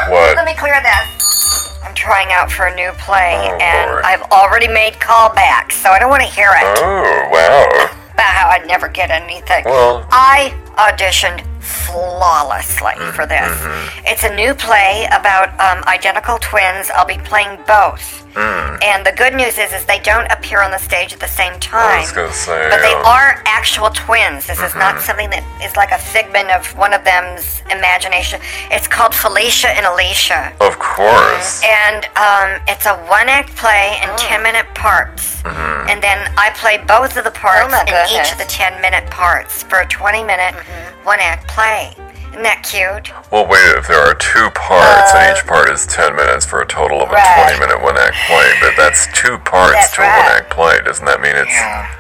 What? 0.09 0.35
Let 0.35 0.47
me 0.47 0.54
clear 0.54 0.75
this. 0.83 1.78
I'm 1.85 1.95
trying 1.95 2.33
out 2.33 2.50
for 2.50 2.66
a 2.66 2.75
new 2.75 2.90
play, 2.92 3.37
Oh, 3.52 3.59
and 3.61 3.90
Lord. 3.90 4.04
I've 4.04 4.23
already 4.33 4.66
made 4.66 4.95
callbacks, 4.95 5.73
so 5.73 5.90
I 5.90 5.99
don't 6.00 6.09
want 6.11 6.23
to 6.23 6.28
hear 6.28 6.49
it 6.50 6.64
Oh, 6.78 7.28
wow. 7.30 7.66
about 8.14 8.33
how 8.35 8.49
I'd 8.49 8.66
never 8.66 8.88
get 8.88 9.11
anything. 9.11 9.64
Well- 9.66 10.07
I 10.11 10.54
auditioned 10.81 11.45
flawlessly 11.61 12.97
for 13.13 13.27
this. 13.27 13.53
Mm-hmm. 13.53 14.07
It's 14.07 14.25
a 14.25 14.35
new 14.35 14.55
play 14.55 15.07
about 15.13 15.53
um, 15.61 15.85
identical 15.87 16.39
twins. 16.39 16.91
I'll 16.95 17.07
be 17.07 17.19
playing 17.19 17.59
both. 17.67 18.27
Mm. 18.35 18.83
And 18.83 19.05
the 19.05 19.13
good 19.13 19.35
news 19.35 19.59
is, 19.59 19.73
is 19.73 19.85
they 19.85 19.99
don't 20.01 20.31
appear 20.31 20.63
on 20.63 20.71
the 20.71 20.79
stage 20.79 21.13
at 21.13 21.21
the 21.21 21.29
same 21.29 21.55
I 21.55 21.59
time. 21.59 22.05
say. 22.33 22.71
But 22.71 22.81
they 22.81 22.95
um, 22.95 23.05
are 23.05 23.43
actual 23.61 23.90
twins. 23.90 24.47
This 24.47 24.62
is 24.62 24.75
not 24.75 25.00
something 25.05 25.29
that 25.29 25.45
is 25.61 25.76
like 25.76 25.93
a 25.93 25.99
figment 26.00 26.49
of 26.49 26.64
one 26.81 26.95
of 26.97 27.05
them's 27.05 27.61
imagination. 27.69 28.40
It's 28.73 28.88
called 28.88 29.12
Felicia 29.14 29.69
and 29.76 29.85
Alicia. 29.85 30.57
Of 30.64 30.81
course. 30.81 31.61
And 31.61 32.09
um, 32.17 32.57
it's 32.73 32.87
a 32.88 32.97
one 33.05 33.29
act 33.29 33.52
play 33.61 34.00
Oh. 34.00 34.09
in 34.09 34.11
10 34.17 34.43
minute 34.43 34.64
parts. 34.73 35.43
Mm-hmm. 35.45 35.93
And 35.93 36.00
then 36.00 36.17
I 36.40 36.57
play 36.57 36.81
both 36.88 37.21
of 37.21 37.25
the 37.29 37.37
parts 37.37 37.69
Oh 37.69 37.85
in 37.85 38.17
each 38.17 38.33
of 38.33 38.38
the 38.40 38.49
10 38.49 38.81
minute 38.81 39.05
parts 39.12 39.62
for 39.69 39.85
a 39.85 39.87
20 39.87 40.25
minute 40.25 40.57
Mm-hmm. 40.57 41.05
one 41.05 41.21
act 41.21 41.45
play. 41.52 41.93
Isn't 42.33 42.47
that 42.49 42.64
cute? 42.64 43.12
Well, 43.31 43.45
wait, 43.45 43.76
if 43.76 43.85
there 43.93 44.00
are 44.00 44.14
two 44.17 44.49
parts 44.57 45.12
and 45.12 45.37
each 45.37 45.45
part 45.45 45.69
is 45.69 45.85
10 45.87 46.17
minutes 46.17 46.47
for 46.47 46.62
a 46.62 46.67
total 46.67 47.02
of 47.05 47.12
a 47.12 47.19
Uh, 47.21 47.45
20 47.52 47.61
minute 47.61 47.83
one 47.85 47.99
act 48.00 48.17
play, 48.25 48.49
but 48.64 48.73
that's 48.81 49.05
two 49.12 49.37
parts 49.45 49.75
That's 49.76 49.95
to 49.97 50.02
a 50.02 50.09
one 50.09 50.33
act 50.33 50.49
play. 50.49 50.81
Doesn't 50.81 51.05
that 51.05 51.21
mean 51.21 51.37
it's 51.37 51.50
Yeah. 51.52 51.90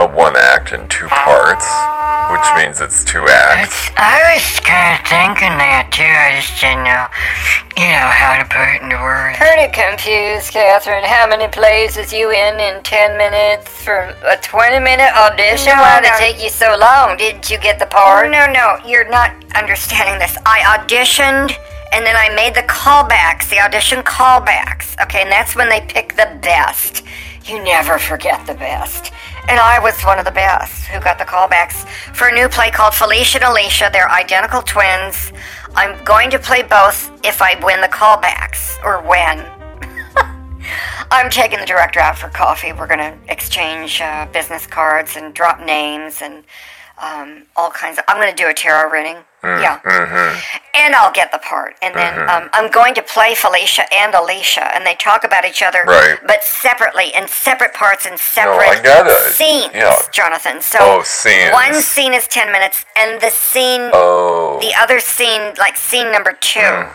A 0.00 0.06
one 0.06 0.34
act 0.36 0.72
in 0.72 0.88
two 0.88 1.06
parts? 1.08 1.66
Which 2.32 2.48
means 2.56 2.80
it's 2.80 3.04
two 3.04 3.22
acts. 3.28 3.88
It's, 3.88 3.96
I 4.00 4.16
was 4.32 4.44
kind 4.64 4.96
of 4.96 5.04
thinking 5.06 5.54
that 5.60 5.92
too. 5.92 6.08
I 6.08 6.40
just 6.40 6.56
didn't 6.56 6.88
know, 6.88 7.04
you 7.76 7.92
know, 7.92 8.08
how 8.10 8.40
to 8.40 8.48
put 8.48 8.64
it 8.74 8.80
into 8.80 8.96
words. 8.96 9.36
Pretty 9.36 9.68
confused, 9.70 10.50
Catherine. 10.50 11.04
How 11.04 11.28
many 11.28 11.46
plays 11.52 11.96
is 12.00 12.12
you 12.12 12.32
in 12.32 12.58
in 12.58 12.82
10 12.82 13.18
minutes 13.20 13.68
for 13.68 14.16
a 14.24 14.40
20 14.40 14.80
minute 14.80 15.12
audition? 15.14 15.76
No, 15.76 15.84
Why 15.84 16.00
did 16.00 16.08
no. 16.08 16.16
it 16.16 16.18
take 16.18 16.42
you 16.42 16.48
so 16.50 16.74
long? 16.80 17.16
Didn't 17.20 17.50
you 17.52 17.58
get 17.60 17.78
the 17.78 17.86
part? 17.86 18.32
No, 18.32 18.48
no, 18.50 18.80
you're 18.88 19.08
not 19.08 19.30
understanding 19.54 20.18
this. 20.18 20.34
I 20.48 20.64
auditioned 20.80 21.52
and 21.92 22.04
then 22.04 22.16
I 22.16 22.34
made 22.34 22.54
the 22.56 22.66
callbacks, 22.66 23.48
the 23.50 23.60
audition 23.60 24.02
callbacks. 24.02 24.96
Okay, 25.04 25.22
and 25.22 25.30
that's 25.30 25.54
when 25.54 25.68
they 25.68 25.80
pick 25.82 26.16
the 26.16 26.40
best. 26.42 27.04
You 27.44 27.62
never 27.62 27.98
forget 27.98 28.44
the 28.46 28.54
best. 28.54 29.12
And 29.46 29.60
I 29.60 29.78
was 29.78 30.00
one 30.02 30.18
of 30.18 30.24
the 30.24 30.30
best 30.30 30.86
who 30.86 30.98
got 31.00 31.18
the 31.18 31.24
callbacks 31.24 31.86
for 32.14 32.28
a 32.28 32.32
new 32.32 32.48
play 32.48 32.70
called 32.70 32.94
Felicia 32.94 33.38
and 33.38 33.44
Alicia. 33.44 33.90
They're 33.92 34.10
identical 34.10 34.62
twins. 34.62 35.32
I'm 35.74 36.02
going 36.02 36.30
to 36.30 36.38
play 36.38 36.62
both 36.62 37.10
if 37.22 37.42
I 37.42 37.62
win 37.62 37.82
the 37.82 37.88
callbacks 37.88 38.82
or 38.82 39.02
when. 39.02 39.44
I'm 41.10 41.28
taking 41.28 41.60
the 41.60 41.66
director 41.66 42.00
out 42.00 42.16
for 42.16 42.28
coffee. 42.28 42.72
We're 42.72 42.86
going 42.86 43.00
to 43.00 43.18
exchange 43.28 44.00
uh, 44.00 44.26
business 44.32 44.66
cards 44.66 45.16
and 45.16 45.34
drop 45.34 45.60
names 45.60 46.22
and 46.22 46.42
um, 47.02 47.44
all 47.56 47.70
kinds 47.70 47.98
of. 47.98 48.04
I'm 48.08 48.16
going 48.20 48.34
to 48.34 48.42
do 48.42 48.48
a 48.48 48.54
tarot 48.54 48.90
reading. 48.90 49.16
Yeah. 49.42 49.78
And 50.74 50.94
I'll 50.94 51.12
get 51.12 51.30
the 51.30 51.38
part. 51.38 51.74
And 51.82 51.94
then 51.94 52.18
um, 52.30 52.48
I'm 52.54 52.70
going 52.70 52.94
to 52.94 53.02
play 53.02 53.34
Felicia 53.34 53.82
and 53.92 54.14
Alicia, 54.14 54.74
and 54.74 54.86
they 54.86 54.94
talk 54.94 55.22
about 55.22 55.44
each 55.44 55.62
other, 55.62 55.82
Right. 55.84 56.18
but 56.26 56.42
separately, 56.42 57.12
in 57.14 57.28
separate 57.28 57.74
parts, 57.74 58.06
and 58.06 58.18
separate 58.18 58.80
it. 58.82 59.32
scenes, 59.34 59.70
Yeah. 59.74 59.96
Jonathan. 60.12 60.62
So 60.62 60.78
Oh, 60.80 61.02
scenes. 61.02 61.52
one 61.52 61.74
scene 61.82 62.14
is 62.14 62.26
10 62.26 62.50
minutes, 62.52 62.86
and 62.96 63.20
the 63.20 63.30
scene, 63.30 63.90
Oh. 63.92 64.58
the 64.60 64.72
other 64.80 64.98
scene, 64.98 65.52
like 65.58 65.76
scene 65.76 66.10
number 66.10 66.32
2 66.32 66.86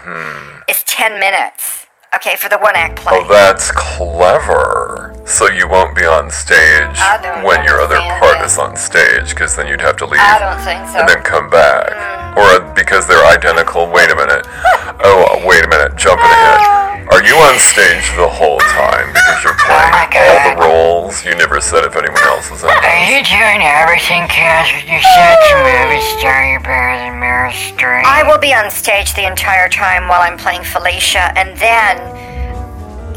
is 0.68 0.82
10 0.86 1.20
minutes. 1.20 1.86
Okay, 2.16 2.36
for 2.36 2.50
the 2.50 2.58
one 2.58 2.76
act 2.76 2.98
play. 2.98 3.14
Oh, 3.14 3.28
that's 3.30 3.72
clever. 3.72 5.14
So 5.26 5.48
you 5.48 5.70
won't 5.70 5.96
be 5.96 6.06
on 6.06 6.32
stage 6.32 6.98
when 7.46 7.64
your 7.64 7.80
other 7.80 8.00
part 8.18 8.44
is 8.44 8.58
on 8.58 8.76
stage, 8.76 9.30
because 9.30 9.56
then 9.56 9.68
you'd 9.68 9.82
have 9.82 9.96
to 9.98 10.06
leave 10.06 10.20
I 10.20 10.40
don't 10.40 10.58
think 10.66 10.90
so. 10.90 11.00
and 11.00 11.08
then 11.08 11.22
come 11.22 11.52
back. 11.52 11.94
Mm. 11.94 12.38
Or 12.42 12.74
because 12.74 13.06
they're 13.06 13.24
identical. 13.26 13.92
Wait 13.92 14.10
a 14.12 14.16
minute. 14.16 14.46
Oh, 15.02 15.42
wait 15.48 15.64
a 15.64 15.68
minute. 15.70 15.96
Jumping 15.96 16.26
ahead. 16.26 16.89
Are 17.20 17.26
you 17.28 17.36
on 17.36 17.60
stage 17.60 18.16
the 18.16 18.30
whole 18.30 18.60
time 18.60 19.12
because 19.12 19.44
you're 19.44 19.60
playing 19.68 19.92
my 19.92 20.08
all 20.08 20.56
the 20.56 20.62
roles? 20.64 21.26
You 21.26 21.36
never 21.36 21.60
said 21.60 21.84
if 21.84 21.98
anyone 21.98 22.24
else 22.24 22.50
was 22.50 22.64
in 22.64 22.70
Are 22.70 23.12
you 23.12 23.20
doing 23.28 23.60
everything, 23.60 24.24
Cass? 24.32 24.72
You're 24.88 25.04
such 25.04 25.46
a 25.52 25.60
movie 25.60 26.00
star. 26.16 26.48
You're 26.48 26.62
better 26.62 26.96
than 26.96 27.20
Meryl 27.20 27.52
Streep. 27.52 28.06
I 28.06 28.24
will 28.24 28.38
be 28.38 28.54
on 28.54 28.72
stage 28.72 29.16
the 29.16 29.28
entire 29.28 29.68
time 29.68 30.08
while 30.08 30.22
I'm 30.22 30.38
playing 30.38 30.64
Felicia, 30.64 31.38
and 31.38 31.58
then, 31.60 32.00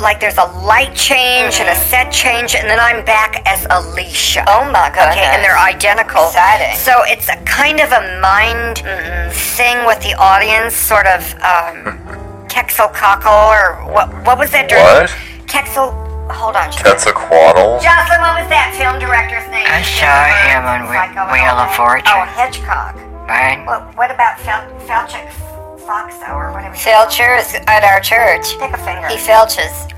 like, 0.01 0.19
there's 0.19 0.39
a 0.39 0.51
light 0.67 0.97
change 0.97 1.61
and 1.61 1.69
a 1.69 1.77
set 1.77 2.11
change, 2.11 2.57
and 2.57 2.69
then 2.69 2.81
I'm 2.81 3.05
back 3.05 3.47
as 3.47 3.69
Alicia. 3.71 4.43
Oh 4.49 4.65
my 4.65 4.91
god! 4.91 5.15
Okay, 5.15 5.31
and 5.31 5.45
they're 5.45 5.57
identical. 5.57 6.27
Exciting. 6.27 6.75
So 6.75 6.93
it's 7.07 7.29
a 7.29 7.37
kind 7.45 7.79
of 7.79 7.93
a 7.93 8.19
mind 8.19 8.79
thing 9.33 9.87
with 9.87 10.03
the 10.03 10.19
audience, 10.19 10.75
sort 10.75 11.07
of 11.07 11.23
um, 11.39 12.19
Quetzalcoatl, 12.53 13.29
or 13.29 13.89
what? 13.91 14.09
What 14.27 14.39
was 14.39 14.51
that? 14.53 14.69
dirty- 14.69 14.83
What? 14.83 15.11
Quetzal. 15.49 15.91
Hold 16.31 16.57
on. 16.57 16.71
just 16.71 16.81
a 16.81 16.85
minute. 16.85 17.01
Quetzalcoatl? 17.01 17.81
Jocelyn, 17.83 18.21
what 18.21 18.41
was 18.41 18.49
that 18.53 18.73
film 18.77 18.97
director's 19.01 19.45
name? 19.51 19.67
I 19.69 19.81
saw 19.85 20.25
him 20.49 20.65
on 20.65 20.81
Whe- 20.89 21.33
Wheel 21.33 21.57
of. 21.61 21.73
Fortune. 21.75 22.09
Oh, 22.13 22.25
Hitchcock. 22.37 22.95
right? 23.29 23.65
Well, 23.67 23.81
what 23.97 24.11
about 24.11 24.39
Fel- 24.41 24.69
Felchuk 24.87 25.25
Foxo 25.85 26.29
or 26.33 26.53
whatever? 26.53 26.75
you- 26.77 26.81
Felcher 26.81 27.39
is 27.41 27.55
at 27.67 27.85
our 27.85 28.01
church. 28.01 28.57
Pick 28.61 28.73
a 28.73 28.77
finger. 28.79 29.09
He 29.09 29.17
felches. 29.17 29.89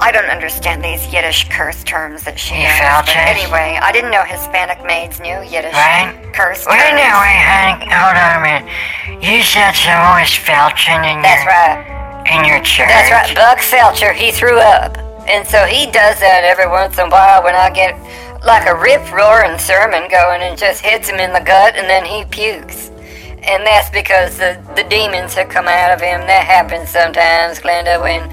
I 0.00 0.12
don't 0.12 0.30
understand 0.30 0.82
these 0.84 1.04
Yiddish 1.12 1.48
curse 1.50 1.82
terms 1.84 2.22
that 2.22 2.38
she 2.38 2.54
He 2.54 2.62
knows. 2.64 2.72
felches? 2.78 3.14
But 3.18 3.34
anyway, 3.34 3.78
I 3.82 3.90
didn't 3.92 4.10
know 4.12 4.22
Hispanic 4.22 4.84
maids 4.84 5.18
knew 5.20 5.40
Yiddish 5.42 5.74
Right. 5.74 6.14
curse 6.34 6.64
terms. 6.64 6.78
Wait, 6.78 6.94
no, 6.94 7.10
wait, 7.18 7.42
honey. 7.42 7.90
Hold 7.90 8.16
on 8.16 8.36
a 8.36 8.40
minute. 8.40 8.66
You 9.24 9.42
said 9.42 9.72
someone 9.74 10.20
was 10.22 10.30
felching 10.30 11.02
in 11.04 11.22
That's 11.22 11.42
your 11.42 11.52
right. 11.52 11.84
In 12.30 12.44
your 12.44 12.60
church. 12.60 12.88
That's 12.88 13.10
right. 13.10 13.34
Buck 13.34 13.58
Felcher, 13.58 14.14
he 14.14 14.30
threw 14.30 14.58
up. 14.58 14.96
And 15.28 15.46
so 15.46 15.64
he 15.64 15.84
does 15.86 16.20
that 16.20 16.44
every 16.44 16.66
once 16.66 16.98
in 16.98 17.06
a 17.06 17.10
while 17.10 17.44
when 17.44 17.54
I 17.54 17.70
get 17.70 17.96
like 18.44 18.66
a 18.66 18.74
rip 18.74 19.12
roaring 19.12 19.58
sermon 19.58 20.08
going 20.08 20.42
and 20.42 20.56
just 20.56 20.84
hits 20.84 21.08
him 21.08 21.20
in 21.20 21.32
the 21.32 21.40
gut 21.40 21.76
and 21.76 21.88
then 21.88 22.04
he 22.04 22.24
pukes. 22.24 22.88
And 23.42 23.64
that's 23.66 23.90
because 23.90 24.36
the, 24.36 24.60
the 24.76 24.84
demons 24.84 25.34
have 25.34 25.48
come 25.48 25.68
out 25.68 25.90
of 25.90 26.00
him. 26.00 26.20
That 26.22 26.44
happens 26.44 26.88
sometimes, 26.90 27.60
Glenda, 27.60 28.00
when 28.00 28.28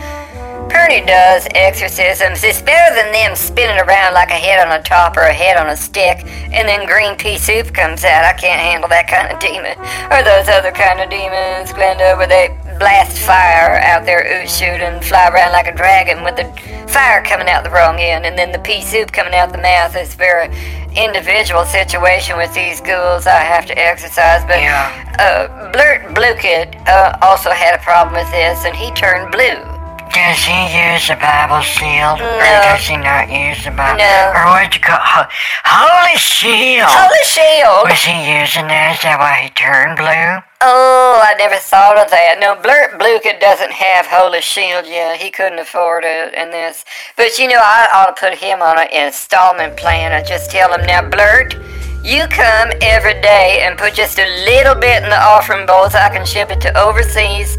Perny 0.70 1.06
does 1.06 1.48
exorcisms. 1.52 2.44
It's 2.44 2.62
better 2.62 2.94
than 2.96 3.12
them 3.12 3.36
spinning 3.36 3.80
around 3.80 4.14
like 4.14 4.30
a 4.30 4.34
head 4.34 4.66
on 4.66 4.78
a 4.80 4.84
top 4.84 5.16
or 5.18 5.22
a 5.22 5.34
head 5.34 5.58
on 5.58 5.70
a 5.70 5.78
stick, 5.78 6.26
and 6.26 6.68
then 6.68 6.86
green 6.86 7.16
pea 7.16 7.38
soup 7.38 7.74
comes 7.74 8.04
out. 8.04 8.26
I 8.26 8.34
can't 8.34 8.60
handle 8.60 8.90
that 8.90 9.08
kind 9.08 9.32
of 9.32 9.40
demon. 9.40 9.78
Or 10.12 10.22
those 10.24 10.50
other 10.50 10.72
kind 10.72 11.00
of 11.02 11.10
demons, 11.10 11.72
Glenda, 11.72 12.18
where 12.18 12.28
they 12.28 12.58
blast 12.78 13.18
fire 13.20 13.80
out 13.80 14.06
their 14.06 14.26
oot 14.26 14.50
shoot 14.50 14.82
and 14.84 15.04
fly 15.04 15.30
around 15.30 15.54
like 15.54 15.68
a 15.68 15.76
dragon 15.76 16.24
with 16.24 16.36
the 16.36 16.46
fire 16.92 17.24
coming 17.24 17.48
out 17.48 17.64
the 17.64 17.70
wrong 17.72 18.00
end, 18.00 18.26
and 18.26 18.38
then 18.38 18.52
the 18.52 18.60
pea 18.60 18.82
soup 18.82 19.12
coming 19.12 19.34
out 19.34 19.52
the 19.52 19.58
mouth. 19.62 19.96
It's 19.96 20.16
very 20.16 20.48
individual 20.96 21.66
situation 21.66 22.38
with 22.38 22.54
these 22.54 22.80
ghouls 22.82 23.28
I 23.28 23.40
have 23.40 23.66
to 23.68 23.78
exercise, 23.78 24.44
but 24.46 24.60
Yeah. 24.60 24.92
uh, 25.20 25.72
Blurt 25.72 26.14
Blukit 26.16 26.76
uh, 26.88 27.18
also 27.22 27.50
had 27.52 27.76
a 27.76 27.84
problem 27.84 28.16
with 28.16 28.32
this, 28.32 28.66
and 28.66 28.76
he 28.76 28.92
turned 28.92 29.32
blue. 29.32 29.75
Does 30.16 30.40
he 30.48 30.56
use 30.72 31.12
the 31.12 31.20
Bible 31.20 31.60
shield? 31.60 32.24
Or 32.24 32.56
does 32.64 32.88
he 32.88 32.96
not 32.96 33.28
use 33.28 33.60
the 33.68 33.72
Bible? 33.76 34.00
No. 34.00 34.32
Or 34.32 34.48
what'd 34.48 34.72
you 34.74 34.80
call 34.80 34.96
ho- 34.96 35.28
Holy 35.68 36.16
Shield? 36.16 36.88
Holy 36.88 37.26
shield! 37.28 37.84
Was 37.92 38.00
he 38.00 38.16
using 38.40 38.72
that? 38.72 38.96
Is 38.96 39.04
that 39.04 39.20
why 39.20 39.44
he 39.44 39.50
turned 39.52 40.00
blue? 40.00 40.40
Oh, 40.64 41.20
I 41.20 41.36
never 41.36 41.58
thought 41.60 42.00
of 42.00 42.10
that. 42.12 42.40
No, 42.40 42.56
Blurt 42.56 42.96
Blukit 42.96 43.42
doesn't 43.44 43.74
have 43.76 44.08
Holy 44.08 44.40
Shield 44.40 44.88
yet. 44.88 45.20
He 45.20 45.30
couldn't 45.32 45.60
afford 45.60 46.06
it 46.08 46.34
in 46.34 46.50
this. 46.50 46.86
But 47.18 47.38
you 47.38 47.50
know, 47.50 47.60
I 47.60 47.90
ought 47.94 48.16
to 48.16 48.20
put 48.20 48.40
him 48.40 48.62
on 48.62 48.80
an 48.80 48.88
installment 48.96 49.76
plan. 49.76 50.14
I 50.14 50.24
just 50.24 50.50
tell 50.50 50.72
him, 50.72 50.88
now, 50.88 51.04
Blurt, 51.04 51.60
you 52.08 52.24
come 52.32 52.72
every 52.80 53.20
day 53.20 53.68
and 53.68 53.78
put 53.78 53.94
just 53.94 54.18
a 54.18 54.28
little 54.48 54.76
bit 54.76 55.04
in 55.04 55.10
the 55.10 55.20
offering 55.20 55.66
bowl 55.68 55.90
so 55.90 56.00
I 56.00 56.08
can 56.08 56.26
ship 56.26 56.52
it 56.52 56.62
to 56.62 56.72
overseas. 56.80 57.58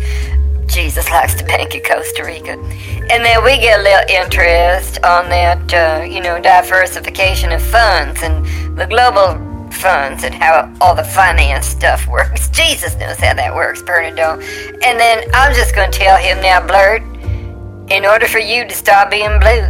Jesus 0.66 1.08
likes 1.10 1.34
to 1.34 1.44
bank 1.44 1.74
in 1.74 1.82
Costa 1.82 2.24
Rica. 2.24 2.52
And 2.52 3.24
then 3.24 3.44
we 3.44 3.58
get 3.58 3.80
a 3.80 3.82
little 3.82 4.08
interest 4.08 5.02
on 5.04 5.28
that, 5.28 5.72
uh, 5.72 6.04
you 6.04 6.20
know, 6.20 6.40
diversification 6.40 7.52
of 7.52 7.62
funds 7.62 8.22
and 8.22 8.44
the 8.76 8.86
global 8.86 9.34
funds 9.72 10.24
and 10.24 10.34
how 10.34 10.72
all 10.80 10.94
the 10.94 11.04
finance 11.04 11.66
stuff 11.66 12.06
works. 12.08 12.48
Jesus 12.50 12.96
knows 12.96 13.18
how 13.18 13.34
that 13.34 13.54
works, 13.54 13.82
Bernardo. 13.82 14.40
And 14.82 14.98
then 14.98 15.30
I'm 15.34 15.54
just 15.54 15.74
going 15.74 15.90
to 15.90 15.98
tell 15.98 16.18
him 16.18 16.40
now, 16.40 16.66
Blurt, 16.66 17.02
in 17.90 18.04
order 18.04 18.26
for 18.26 18.38
you 18.38 18.66
to 18.66 18.74
stop 18.74 19.10
being 19.10 19.38
blue, 19.38 19.68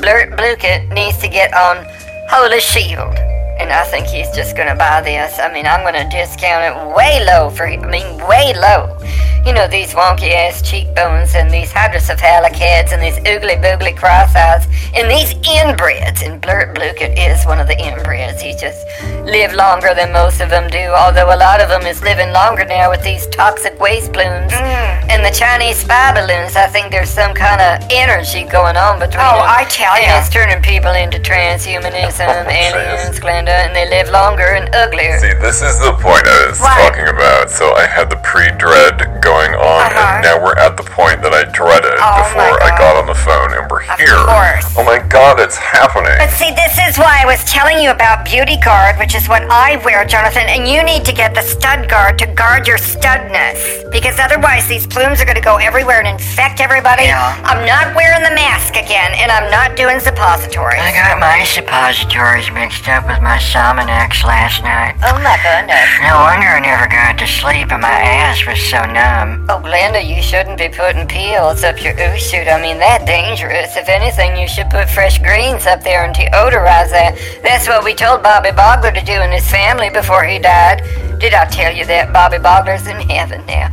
Blurt 0.00 0.36
Bluket 0.36 0.92
needs 0.92 1.18
to 1.18 1.28
get 1.28 1.54
on 1.54 1.84
Holy 2.28 2.60
Shield. 2.60 3.31
And 3.60 3.70
I 3.72 3.84
think 3.84 4.06
he's 4.06 4.30
just 4.34 4.56
gonna 4.56 4.74
buy 4.74 5.00
this. 5.02 5.38
I 5.38 5.52
mean, 5.52 5.66
I'm 5.66 5.82
gonna 5.84 6.08
discount 6.10 6.64
it 6.76 6.96
way 6.96 7.24
low 7.24 7.50
for 7.50 7.66
him. 7.66 7.84
I 7.84 7.88
mean, 7.88 8.16
way 8.26 8.52
low. 8.54 8.96
You 9.44 9.52
know, 9.52 9.66
these 9.66 9.92
wonky 9.92 10.30
ass 10.32 10.62
cheekbones 10.62 11.34
and 11.34 11.50
these 11.50 11.72
hydrocephalic 11.72 12.52
heads 12.54 12.92
and 12.92 13.02
these 13.02 13.18
oogly 13.26 13.60
boogly 13.60 13.96
cross 13.96 14.34
eyes 14.36 14.66
and 14.94 15.10
these 15.10 15.34
inbreds. 15.34 16.22
And 16.24 16.40
Blurt 16.40 16.74
Bluket 16.76 17.18
is 17.18 17.44
one 17.44 17.58
of 17.58 17.66
the 17.66 17.74
inbreds. 17.74 18.40
He 18.40 18.52
just 18.54 18.86
lived 19.24 19.54
longer 19.54 19.94
than 19.94 20.12
most 20.12 20.40
of 20.40 20.48
them 20.48 20.70
do, 20.70 20.78
although 20.94 21.34
a 21.34 21.36
lot 21.36 21.60
of 21.60 21.68
them 21.68 21.82
is 21.82 22.00
living 22.02 22.30
longer 22.32 22.64
now 22.64 22.88
with 22.90 23.02
these 23.02 23.26
toxic 23.28 23.78
waste 23.80 24.12
plumes 24.12 24.52
mm. 24.52 25.10
and 25.10 25.24
the 25.24 25.36
Chinese 25.36 25.78
spy 25.78 26.12
balloons. 26.14 26.54
I 26.54 26.68
think 26.68 26.92
there's 26.92 27.10
some 27.10 27.34
kind 27.34 27.60
of 27.60 27.88
energy 27.90 28.44
going 28.44 28.76
on 28.76 29.00
between 29.00 29.26
Oh, 29.26 29.42
them. 29.42 29.46
I 29.48 29.64
tell 29.68 29.92
And 29.94 30.06
ya. 30.06 30.20
it's 30.20 30.30
turning 30.30 30.62
people 30.62 30.92
into 30.92 31.18
transhumanism, 31.18 32.46
aliens, 32.46 33.18
Glenda, 33.42 33.66
and 33.66 33.74
they 33.74 33.88
live 33.90 34.08
longer 34.10 34.44
and 34.54 34.72
uglier. 34.74 35.18
See, 35.18 35.34
this 35.34 35.62
is 35.62 35.78
the 35.80 35.92
point 35.94 36.26
I 36.26 36.46
was 36.50 36.60
What? 36.60 36.76
talking 36.78 37.08
about. 37.08 37.50
So 37.50 37.74
I 37.74 37.86
had 37.86 38.10
the 38.10 38.16
pre-dread 38.16 39.20
going 39.20 39.54
on, 39.54 39.82
Uh-huh. 39.82 40.14
and 40.14 40.24
now 40.24 40.42
we're 40.42 40.56
at 40.58 40.76
the 40.76 40.82
point 40.82 41.22
that 41.22 41.32
I 41.34 41.44
dreaded 41.44 41.94
Oh, 41.98 42.22
before 42.22 42.62
I 42.62 42.70
got 42.78 42.96
on 42.96 43.06
the 43.06 43.14
phone, 43.14 43.52
and 43.54 43.70
we're 43.70 43.82
Of 43.82 43.98
here. 43.98 44.16
course. 44.16 44.66
Oh 44.76 44.84
my 44.84 44.98
God, 44.98 45.40
it's 45.40 45.56
happening. 45.56 46.14
But 46.18 46.30
see, 46.30 46.50
this 46.54 46.78
is 46.78 46.98
why 46.98 47.20
I 47.22 47.26
was 47.26 47.42
telling 47.44 47.78
you 47.78 47.90
about 47.90 48.24
Beauty 48.24 48.56
Guard, 48.58 48.98
which 48.98 49.14
is 49.14 49.28
what 49.28 49.42
I 49.50 49.76
wear, 49.84 50.04
Jonathan, 50.04 50.46
and 50.48 50.68
you 50.68 50.82
need 50.82 51.04
to 51.04 51.12
get 51.12 51.34
the 51.34 51.42
stud 51.42 51.88
guard 51.88 52.18
to 52.18 52.26
guard 52.26 52.66
your 52.66 52.78
studness. 52.78 53.90
Because 53.90 54.18
otherwise, 54.18 54.66
these 54.66 54.86
plumes 54.86 55.20
are 55.20 55.24
going 55.24 55.36
to 55.36 55.42
go 55.44 55.56
everywhere 55.56 55.98
and 55.98 56.08
infect 56.08 56.60
everybody. 56.60 57.04
Yeah. 57.04 57.36
I'm 57.44 57.66
not 57.66 57.94
wearing 57.94 58.22
the 58.22 58.30
mask 58.34 58.76
again, 58.76 59.12
and 59.14 59.30
I'm 59.30 59.50
not 59.50 59.76
doing 59.76 60.00
suppositories. 60.00 60.80
I 60.80 60.92
got 60.92 61.18
my 61.18 61.44
suppositories 61.44 62.50
mixed 62.50 62.88
up 62.88 63.06
with 63.06 63.20
my 63.20 63.31
Sominex 63.38 64.24
last 64.24 64.62
night. 64.62 64.96
Oh 65.04 65.16
my 65.22 65.36
goodness. 65.40 65.88
No 66.00 66.20
wonder 66.20 66.48
I 66.48 66.60
never 66.60 66.88
got 66.88 67.18
to 67.18 67.26
sleep 67.26 67.72
and 67.72 67.82
my 67.82 67.88
ass 67.88 68.46
was 68.46 68.60
so 68.60 68.80
numb. 68.84 69.46
Oh, 69.48 69.60
Glenda, 69.60 70.00
you 70.00 70.22
shouldn't 70.22 70.58
be 70.58 70.68
putting 70.68 71.06
peels 71.06 71.64
up 71.64 71.82
your 71.82 71.94
ooze 71.94 72.22
shoot. 72.22 72.48
I 72.48 72.60
mean, 72.60 72.78
that 72.78 73.06
dangerous. 73.06 73.76
If 73.76 73.88
anything, 73.88 74.36
you 74.36 74.48
should 74.48 74.70
put 74.70 74.90
fresh 74.90 75.18
greens 75.18 75.66
up 75.66 75.82
there 75.82 76.04
and 76.04 76.14
deodorize 76.14 76.90
that. 76.90 77.18
That's 77.42 77.68
what 77.68 77.84
we 77.84 77.94
told 77.94 78.22
Bobby 78.22 78.50
Bogler 78.50 78.92
to 78.94 79.04
do 79.04 79.12
and 79.12 79.32
his 79.32 79.48
family 79.50 79.90
before 79.90 80.24
he 80.24 80.38
died. 80.38 80.82
Did 81.20 81.34
I 81.34 81.44
tell 81.46 81.72
you 81.72 81.84
that 81.86 82.12
Bobby 82.12 82.38
Bogler's 82.38 82.86
in 82.86 82.98
heaven 83.08 83.46
now? 83.46 83.70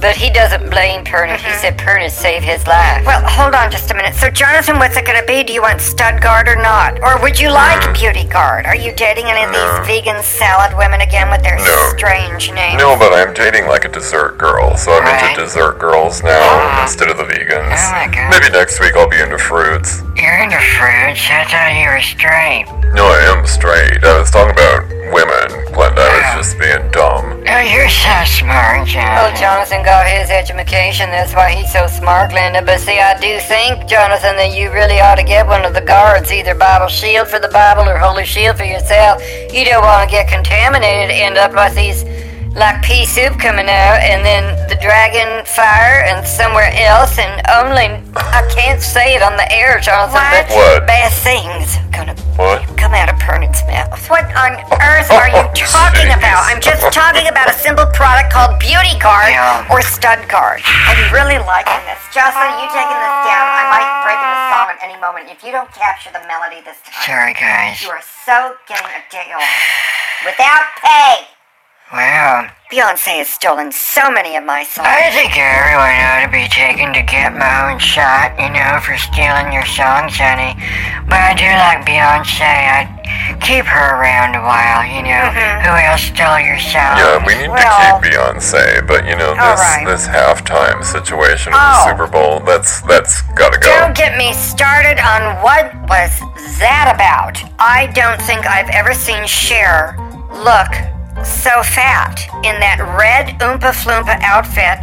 But 0.00 0.16
he 0.16 0.30
doesn't 0.30 0.70
blame 0.70 1.04
Pernod. 1.04 1.36
He 1.36 1.44
mm-hmm. 1.44 1.60
said 1.60 1.76
Pernod 1.76 2.10
saved 2.10 2.44
his 2.44 2.66
life. 2.66 3.04
Well, 3.04 3.20
hold 3.22 3.54
on 3.54 3.70
just 3.70 3.90
a 3.90 3.94
minute. 3.94 4.14
So, 4.14 4.30
Jonathan, 4.30 4.78
what's 4.78 4.96
it 4.96 5.04
going 5.04 5.20
to 5.20 5.26
be? 5.26 5.44
Do 5.44 5.52
you 5.52 5.60
want 5.60 5.82
stud 5.82 6.22
guard 6.22 6.48
or 6.48 6.56
not? 6.56 6.98
Or 7.02 7.20
would 7.20 7.38
you 7.38 7.50
like 7.50 7.94
beauty 7.94 8.24
guard? 8.24 8.64
Are 8.64 8.74
you 8.74 8.89
dating 8.92 9.26
any 9.26 9.42
of 9.44 9.50
these 9.52 9.86
vegan 9.86 10.22
salad 10.22 10.76
women 10.76 11.00
again 11.00 11.30
with 11.30 11.42
their 11.42 11.56
No. 11.56 11.92
strange 11.96 12.50
names? 12.52 12.78
No, 12.80 12.96
but 12.96 13.12
I'm 13.12 13.32
dating 13.34 13.66
like 13.66 13.84
a 13.84 13.88
dessert 13.88 14.38
girl, 14.38 14.76
so 14.76 14.92
I'm 14.92 15.04
Right. 15.04 15.30
into 15.30 15.42
dessert 15.44 15.78
girls 15.78 16.22
now 16.22 16.38
ah. 16.40 16.82
instead 16.82 17.08
of 17.10 17.16
the 17.18 17.24
vegans. 17.24 17.76
Oh 17.76 17.92
my 17.92 18.06
God. 18.08 18.30
Maybe 18.30 18.50
next 18.50 18.80
week 18.80 18.96
I'll 18.96 19.08
be 19.08 19.20
into 19.20 19.38
fruits. 19.38 20.02
You're 20.16 20.38
into 20.42 20.58
fruits? 20.78 21.20
I 21.30 21.44
thought 21.44 21.74
you 21.74 21.88
were 21.88 22.00
straight. 22.00 22.66
No, 22.92 23.06
I 23.06 23.36
am 23.36 23.46
straight. 23.46 24.02
I 24.02 24.18
was 24.18 24.30
talking 24.30 24.50
about 24.52 24.82
women, 25.14 25.48
Glenda. 25.70 26.02
I 26.02 26.36
was 26.36 26.46
just 26.46 26.58
being 26.58 26.90
dumb. 26.90 27.42
Oh, 27.46 27.62
you're 27.62 27.88
so 27.88 28.18
smart, 28.26 28.82
Oh, 28.82 28.84
Jonathan. 28.84 29.36
Jonathan 29.38 29.82
got 29.84 30.06
his 30.06 30.30
education. 30.30 31.10
That's 31.10 31.32
why 31.34 31.50
he's 31.54 31.70
so 31.72 31.86
smart, 31.86 32.30
Glenda. 32.30 32.64
But 32.66 32.80
see, 32.80 32.98
I 32.98 33.18
do 33.18 33.38
think, 33.46 33.88
Jonathan, 33.88 34.34
that 34.36 34.54
you 34.54 34.72
really 34.72 35.00
ought 35.00 35.16
to 35.16 35.22
get 35.22 35.46
one 35.46 35.64
of 35.64 35.72
the 35.74 35.80
guards, 35.80 36.32
either 36.32 36.54
Bible 36.54 36.88
Shield 36.88 37.28
for 37.28 37.38
the 37.38 37.48
Bible 37.48 37.88
or 37.88 37.96
Holy 37.98 38.24
Shield 38.26 38.56
for 38.58 38.64
yourself. 38.64 39.22
You 39.52 39.64
don't 39.64 39.82
want 39.82 40.08
to 40.08 40.10
get 40.10 40.28
contaminated, 40.28 41.10
and 41.10 41.34
end 41.34 41.38
up 41.38 41.52
like 41.54 41.74
these, 41.74 42.02
like 42.54 42.82
pea 42.82 43.06
soup 43.06 43.38
coming 43.38 43.68
out, 43.70 43.98
and 44.02 44.24
then 44.26 44.44
the 44.68 44.76
dragon 44.82 45.44
fire, 45.46 46.02
and 46.04 46.26
somewhere 46.26 46.70
else, 46.86 47.18
and 47.18 47.30
only 47.48 48.02
I 48.18 48.42
can't 48.50 48.82
say 48.82 49.14
it 49.14 49.22
on 49.22 49.36
the 49.36 49.46
air, 49.52 49.78
Jonathan. 49.80 50.18
What? 50.18 50.48
But 50.48 50.56
What? 50.56 50.86
bad 50.86 51.12
things 51.12 51.78
gonna 51.94 52.14
What? 52.34 52.66
come 52.76 52.94
out 52.94 53.08
of 53.08 53.18
Pernod's 53.22 53.62
mouth. 53.70 53.94
What 54.10 54.26
on 54.34 54.58
earth 54.82 55.10
are 55.14 55.28
you 55.30 55.42
talking 55.54 56.10
about? 56.10 56.42
I'm 56.50 56.60
just 56.60 56.82
talking 56.92 57.28
about 57.28 57.48
a 57.50 57.54
simple 57.54 57.86
product 57.94 58.32
called 58.32 58.58
Beauty 58.58 58.98
Guard 58.98 59.30
Yeah. 59.30 59.66
or 59.70 59.80
Stud 59.82 60.26
Guard. 60.28 60.60
I'm 60.66 60.98
really 61.14 61.38
liking 61.38 61.80
this. 61.86 62.02
Jocelyn, 62.10 62.50
you 62.58 62.66
taking 62.74 62.98
this 62.98 63.16
down? 63.30 63.46
I 63.46 63.64
might 63.70 63.88
break 64.02 64.18
into 64.18 64.40
song 64.50 64.66
at 64.74 64.78
any 64.82 64.98
moment 64.98 65.30
if 65.30 65.44
you 65.46 65.52
don't 65.52 65.70
capture 65.72 66.10
the 66.10 66.22
melody 66.26 66.60
this 66.66 66.78
time. 66.82 67.06
Sorry, 67.06 67.34
guys. 67.34 67.78
You 67.82 67.90
are 67.94 68.02
so 68.26 68.54
getting 68.66 68.90
a 68.90 69.02
deal 69.10 69.38
without 70.26 70.66
pay. 70.82 71.30
Well, 71.90 72.46
Beyonce 72.70 73.18
has 73.18 73.26
stolen 73.26 73.72
so 73.74 74.14
many 74.14 74.36
of 74.38 74.44
my 74.46 74.62
songs. 74.62 74.86
I 74.86 75.10
think 75.10 75.34
everyone 75.34 75.90
ought 76.06 76.22
to 76.22 76.30
be 76.30 76.46
taken 76.46 76.94
to 76.94 77.02
Gitmo 77.02 77.74
and 77.74 77.82
shot, 77.82 78.38
you 78.38 78.46
know, 78.46 78.78
for 78.86 78.94
stealing 78.94 79.50
your 79.50 79.66
songs, 79.66 80.14
honey. 80.14 80.54
But 81.10 81.18
I 81.18 81.34
do 81.34 81.50
like 81.50 81.82
Beyonce. 81.82 82.46
I'd 82.46 83.42
keep 83.42 83.66
her 83.66 83.86
around 83.98 84.38
a 84.38 84.42
while, 84.46 84.86
you 84.86 85.02
know. 85.02 85.18
Mm-hmm. 85.34 85.66
Who 85.66 85.74
else 85.82 86.06
stole 86.14 86.38
your 86.38 86.62
songs? 86.62 87.02
Yeah, 87.02 87.18
we 87.26 87.34
need 87.34 87.50
Well- 87.50 87.58
to 87.58 88.06
keep 88.06 88.14
Beyonce, 88.14 88.86
but 88.86 89.02
you 89.02 89.18
know 89.18 89.34
this 89.34 89.58
right. 89.58 89.82
this 89.82 90.06
halftime 90.06 90.86
situation 90.86 91.50
of 91.52 91.58
Oh. 91.58 91.74
the 91.74 91.90
Super 91.90 92.06
Bowl. 92.06 92.38
That's 92.46 92.86
that's 92.86 93.22
gotta 93.34 93.58
go. 93.58 93.66
Don't 93.66 93.98
get 93.98 94.14
me 94.16 94.30
started 94.38 95.02
on 95.02 95.42
what 95.42 95.74
was 95.90 96.14
that 96.62 96.94
about. 96.94 97.42
I 97.58 97.90
don't 97.98 98.22
think 98.22 98.46
I've 98.46 98.70
ever 98.70 98.94
seen 98.94 99.26
Cher 99.26 99.98
look 100.46 100.70
so 101.24 101.62
fat 101.62 102.20
in 102.44 102.58
that 102.60 102.78
red 102.98 103.38
Oompa 103.40 103.72
Floompa 103.72 104.18
outfit. 104.22 104.78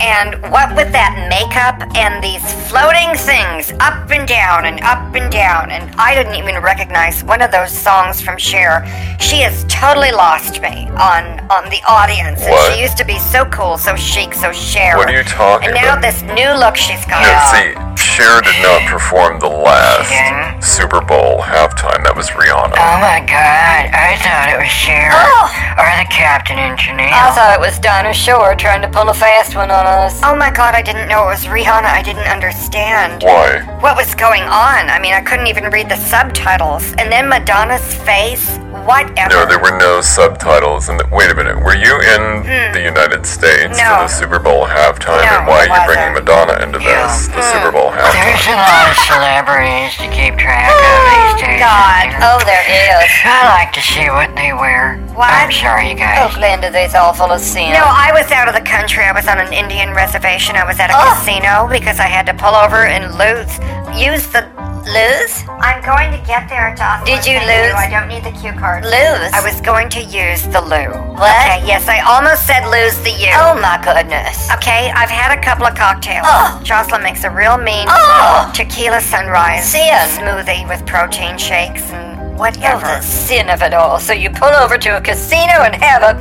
And 0.00 0.40
what 0.50 0.74
with 0.74 0.90
that 0.90 1.14
makeup 1.30 1.78
and 1.94 2.18
these 2.24 2.42
floating 2.66 3.14
things 3.14 3.70
up 3.78 4.10
and 4.10 4.26
down 4.26 4.64
and 4.64 4.80
up 4.80 5.14
and 5.14 5.30
down, 5.30 5.70
and 5.70 5.94
I 5.94 6.14
didn't 6.16 6.34
even 6.34 6.58
recognize 6.60 7.22
one 7.22 7.40
of 7.40 7.52
those 7.52 7.70
songs 7.70 8.20
from 8.20 8.36
Cher. 8.36 8.82
She 9.20 9.42
has 9.46 9.64
totally 9.68 10.10
lost 10.10 10.60
me 10.60 10.88
on 10.98 11.38
on 11.52 11.68
the 11.70 11.78
audience. 11.86 12.40
And 12.42 12.50
What? 12.50 12.74
she 12.74 12.80
used 12.82 12.96
to 12.96 13.04
be 13.04 13.18
so 13.18 13.44
cool, 13.46 13.78
so 13.78 13.94
chic, 13.94 14.34
so 14.34 14.50
Cher. 14.50 14.96
What 14.96 15.08
are 15.08 15.16
you 15.16 15.22
talking 15.22 15.68
And 15.68 15.76
now 15.76 15.92
about? 15.94 16.02
this 16.02 16.22
new 16.34 16.50
look 16.58 16.74
she's 16.74 17.04
got. 17.06 17.22
No, 17.22 17.38
see, 17.54 17.70
Cher 18.12 18.42
did 18.42 18.60
not 18.60 18.84
perform 18.92 19.40
the 19.40 19.48
last 19.48 20.12
didn't? 20.12 20.60
Super 20.60 21.00
Bowl 21.00 21.40
halftime. 21.40 22.04
That 22.04 22.12
was 22.12 22.28
Rihanna. 22.36 22.76
Oh 22.76 22.98
my 23.00 23.24
god, 23.24 23.88
I 23.88 24.20
thought 24.20 24.52
it 24.52 24.60
was 24.60 24.68
Cher. 24.68 25.08
Oh. 25.16 25.48
Or 25.80 25.88
the 25.96 26.04
Captain 26.12 26.60
and 26.60 26.76
Tennille. 26.76 27.08
I 27.08 27.32
thought 27.32 27.56
it 27.56 27.60
was 27.60 27.78
Donna 27.80 28.12
Shore 28.12 28.54
trying 28.54 28.82
to 28.82 28.88
pull 28.92 29.08
a 29.08 29.14
fast 29.14 29.56
one 29.56 29.70
on 29.70 29.86
us. 29.88 30.20
Oh 30.22 30.36
my 30.36 30.50
god, 30.50 30.74
I 30.74 30.82
didn't 30.82 31.08
know 31.08 31.24
it 31.24 31.32
was 31.32 31.48
Rihanna. 31.48 31.88
I 31.88 32.02
didn't 32.02 32.28
understand 32.28 33.22
Why? 33.22 33.64
what 33.80 33.96
was 33.96 34.14
going 34.14 34.44
on. 34.44 34.92
I 34.92 35.00
mean, 35.00 35.14
I 35.14 35.22
couldn't 35.22 35.46
even 35.48 35.72
read 35.72 35.88
the 35.88 35.96
subtitles. 35.96 36.92
And 37.00 37.10
then 37.10 37.28
Madonna's 37.28 37.94
face, 38.04 38.44
whatever. 38.84 39.28
No, 39.30 39.46
there 39.46 39.60
were 39.60 39.76
no 39.78 40.00
subtitles. 40.00 40.88
And 40.88 41.00
wait 41.12 41.30
a 41.30 41.34
minute, 41.34 41.60
were 41.62 41.76
you 41.76 41.94
in 42.00 42.42
the 42.72 42.80
United 42.82 43.26
States 43.26 43.78
Hmm. 43.78 43.84
No. 43.84 43.96
for 43.96 44.02
the 44.04 44.08
Super 44.08 44.38
Bowl 44.38 44.66
halftime? 44.66 45.22
No, 45.22 45.38
and 45.38 45.46
why 45.46 45.66
I 45.66 45.68
are 45.68 45.80
you 45.80 45.86
bringing. 45.94 46.12
Madonna 46.14 46.56
into 46.64 46.78
this, 46.78 47.28
the 47.28 47.42
Super 47.42 47.70
Bowl 47.72 47.90
halftime. 47.92 48.12
There's 48.24 48.48
a 48.48 48.56
lot 48.56 48.84
of 48.90 48.96
celebrities 49.06 49.92
to 50.00 50.06
keep 50.08 50.36
track 50.40 50.72
of 50.72 51.02
these 51.12 51.42
days. 51.46 51.60
God. 51.60 52.06
Oh, 52.24 52.40
there 52.44 52.64
is. 52.66 53.08
I 53.24 53.48
like 53.62 53.72
to 53.72 53.82
see 53.82 54.08
what 54.10 54.34
they 54.36 54.52
wear. 54.52 54.98
What? 55.14 55.28
I'm 55.30 55.52
sorry, 55.52 55.88
you 55.90 55.94
Oh, 55.94 56.28
guys. 56.28 56.32
Glenda, 56.34 56.72
they's 56.72 56.94
all 56.94 57.12
full 57.12 57.30
of 57.30 57.40
sin. 57.40 57.72
No, 57.72 57.84
I 57.84 58.10
was 58.12 58.30
out 58.32 58.48
of 58.48 58.54
the 58.54 58.60
country. 58.64 59.04
I 59.04 59.12
was 59.12 59.28
on 59.28 59.38
an 59.38 59.52
Indian 59.52 59.92
reservation. 59.94 60.56
I 60.56 60.64
was 60.64 60.78
at 60.80 60.90
a 60.90 60.94
Oh. 60.96 61.14
casino 61.14 61.68
because 61.70 62.00
I 62.00 62.06
had 62.08 62.24
to 62.26 62.34
pull 62.34 62.54
over 62.54 62.84
and 62.86 63.14
lose, 63.18 63.52
use 63.96 64.26
the 64.28 64.46
lose. 64.86 65.44
I'm 65.48 65.82
going 65.84 66.10
to 66.12 66.18
get 66.26 66.48
there, 66.48 66.74
Jocelyn. 66.76 67.06
Did 67.06 67.26
you 67.26 67.38
Thank 67.38 67.72
lose? 67.72 67.74
I 67.78 67.88
don't 67.90 68.08
need 68.08 68.24
the 68.24 68.32
cue 68.40 68.52
card. 68.52 68.84
Lose? 68.84 69.30
I 69.32 69.40
was 69.42 69.60
going 69.60 69.88
to 69.90 70.00
use 70.02 70.42
the 70.48 70.60
loo. 70.60 70.90
What? 71.18 71.30
Okay, 71.46 71.62
yes, 71.66 71.88
I 71.88 72.00
almost 72.00 72.46
said 72.46 72.66
lose 72.70 72.98
the 73.02 73.10
you. 73.10 73.30
Oh 73.34 73.54
my 73.60 73.78
goodness. 73.82 74.50
Okay, 74.58 74.90
I've 74.90 75.10
had 75.10 75.36
a 75.36 75.40
couple 75.40 75.66
of 75.66 75.74
cocktails. 75.74 76.26
Oh. 76.28 76.60
Jocelyn 76.64 77.02
makes 77.02 77.24
a 77.24 77.30
real 77.30 77.58
mean 77.58 77.86
Oh. 77.88 78.50
tequila 78.54 79.00
sunrise 79.00 79.70
Sin. 79.70 79.92
smoothie 80.18 80.68
with 80.68 80.84
protein 80.86 81.38
shakes 81.38 81.82
and 81.90 82.12
Oh, 82.34 82.36
whatever. 82.44 82.86
the 82.86 83.00
sin 83.02 83.50
of 83.50 83.62
it 83.62 83.72
all. 83.74 84.00
So 84.00 84.12
you 84.12 84.30
pull 84.30 84.48
over 84.50 84.76
to 84.78 84.96
a 84.96 85.00
casino 85.00 85.62
and 85.62 85.74
have 85.76 86.02
a 86.02 86.14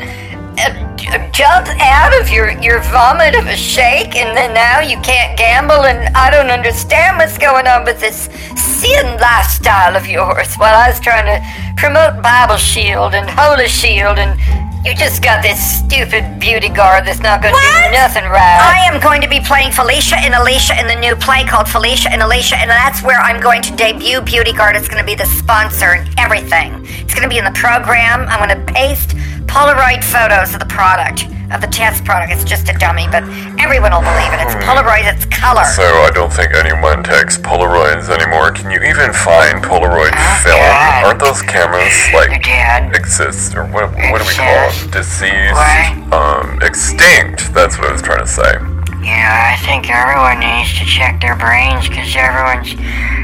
jump 1.31 1.67
out 1.79 2.13
of 2.21 2.29
your, 2.29 2.51
your 2.61 2.81
vomit 2.91 3.35
of 3.35 3.47
a 3.47 3.55
shake, 3.55 4.15
and 4.15 4.35
then 4.37 4.53
now 4.53 4.79
you 4.79 4.99
can't 5.01 5.37
gamble, 5.37 5.85
and 5.85 6.15
I 6.15 6.29
don't 6.29 6.49
understand 6.51 7.17
what's 7.17 7.37
going 7.37 7.67
on 7.67 7.85
with 7.85 7.99
this 7.99 8.29
sin 8.57 9.17
lifestyle 9.19 9.95
of 9.95 10.07
yours. 10.07 10.55
While 10.55 10.75
I 10.75 10.89
was 10.89 10.99
trying 10.99 11.25
to 11.25 11.39
promote 11.77 12.21
Bible 12.21 12.57
Shield 12.57 13.13
and 13.15 13.29
Holy 13.29 13.67
Shield 13.67 14.19
and 14.19 14.39
You 14.83 14.95
just 14.95 15.21
got 15.21 15.43
this 15.43 15.61
stupid 15.77 16.39
beauty 16.39 16.67
guard 16.67 17.05
that's 17.05 17.19
not 17.19 17.43
gonna 17.43 17.53
What? 17.53 17.85
do 17.85 17.91
nothing 17.91 18.23
right. 18.25 18.57
I 18.65 18.89
am 18.91 18.99
going 18.99 19.21
to 19.21 19.29
be 19.29 19.39
playing 19.39 19.71
Felicia 19.71 20.17
and 20.17 20.33
Alicia 20.33 20.73
in 20.81 20.87
the 20.87 20.95
new 20.95 21.15
play 21.15 21.43
called 21.45 21.67
Felicia 21.67 22.11
and 22.11 22.19
Alicia, 22.23 22.57
and 22.57 22.67
that's 22.67 23.03
where 23.03 23.19
I'm 23.21 23.39
going 23.39 23.61
to 23.61 23.75
debut 23.75 24.21
Beauty 24.21 24.51
Guard. 24.53 24.75
It's 24.75 24.87
going 24.87 24.97
to 24.97 25.05
be 25.05 25.13
the 25.13 25.27
sponsor 25.37 25.93
and 25.93 26.09
everything. 26.17 26.81
It's 26.97 27.13
going 27.13 27.21
to 27.21 27.29
be 27.29 27.37
in 27.37 27.45
the 27.45 27.53
program. 27.53 28.25
I'm 28.27 28.41
going 28.41 28.57
to 28.57 28.73
paste 28.73 29.13
Polaroid 29.51 29.99
photos 30.03 30.53
of 30.55 30.59
the 30.63 30.71
product, 30.71 31.27
of 31.51 31.59
the 31.59 31.67
test 31.67 32.05
product. 32.05 32.31
It's 32.31 32.47
just 32.47 32.69
a 32.71 32.73
dummy, 32.79 33.07
but 33.11 33.23
everyone 33.59 33.91
will 33.91 33.99
believe 34.07 34.31
it. 34.31 34.39
It's 34.39 34.55
Polaroid, 34.63 35.03
it's 35.11 35.27
color. 35.27 35.67
So 35.75 35.83
I 35.83 36.09
don't 36.15 36.31
think 36.31 36.55
anyone 36.55 37.03
takes 37.03 37.35
Polaroids 37.37 38.07
anymore. 38.07 38.51
Can 38.55 38.71
you 38.71 38.79
even 38.79 39.11
find 39.11 39.59
Polaroid 39.59 40.15
film? 40.39 40.55
God. 40.55 41.03
Aren't 41.03 41.19
those 41.19 41.41
cameras 41.43 41.91
like 42.15 42.41
Dad. 42.43 42.95
exist 42.95 43.53
or 43.53 43.67
what? 43.67 43.91
What 43.91 44.23
do 44.23 44.25
we 44.25 44.35
call 44.39 44.71
them? 44.71 44.91
Deceased, 44.95 45.51
What? 45.51 46.15
um, 46.15 46.59
extinct. 46.63 47.51
That's 47.53 47.75
what 47.77 47.89
I 47.89 47.91
was 47.91 48.01
trying 48.01 48.23
to 48.23 48.31
say. 48.31 48.55
Yeah, 49.03 49.51
I 49.51 49.59
think 49.67 49.91
everyone 49.91 50.39
needs 50.39 50.71
to 50.79 50.85
check 50.87 51.19
their 51.19 51.35
brains 51.35 51.89
because 51.91 52.07
everyone's 52.15 52.71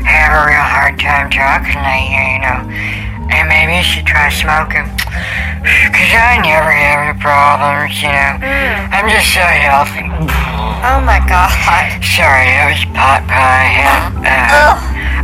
having 0.04 0.36
a 0.36 0.44
real 0.44 0.60
hard 0.60 1.00
time 1.00 1.32
talking 1.32 1.80
lately, 1.80 2.36
you 2.36 2.42
know. 2.44 2.60
And 3.30 3.50
maybe 3.50 3.76
you 3.78 3.84
should 3.84 4.06
try 4.06 4.30
smoking. 4.30 4.88
Because 5.62 6.12
I 6.16 6.40
never 6.42 6.72
have 6.72 7.00
any 7.12 7.16
problems, 7.20 7.96
you 8.02 8.08
know. 8.10 8.40
I'm 8.94 9.10
just 9.10 9.30
so 9.34 9.44
healthy. 9.44 10.08
Oh 10.86 11.02
my 11.04 11.20
god. 11.28 11.52
Sorry, 12.06 12.48
that 12.54 12.72
was 12.72 12.84
pot 12.96 13.26
pie. 13.28 13.84
Uh, 14.24 14.78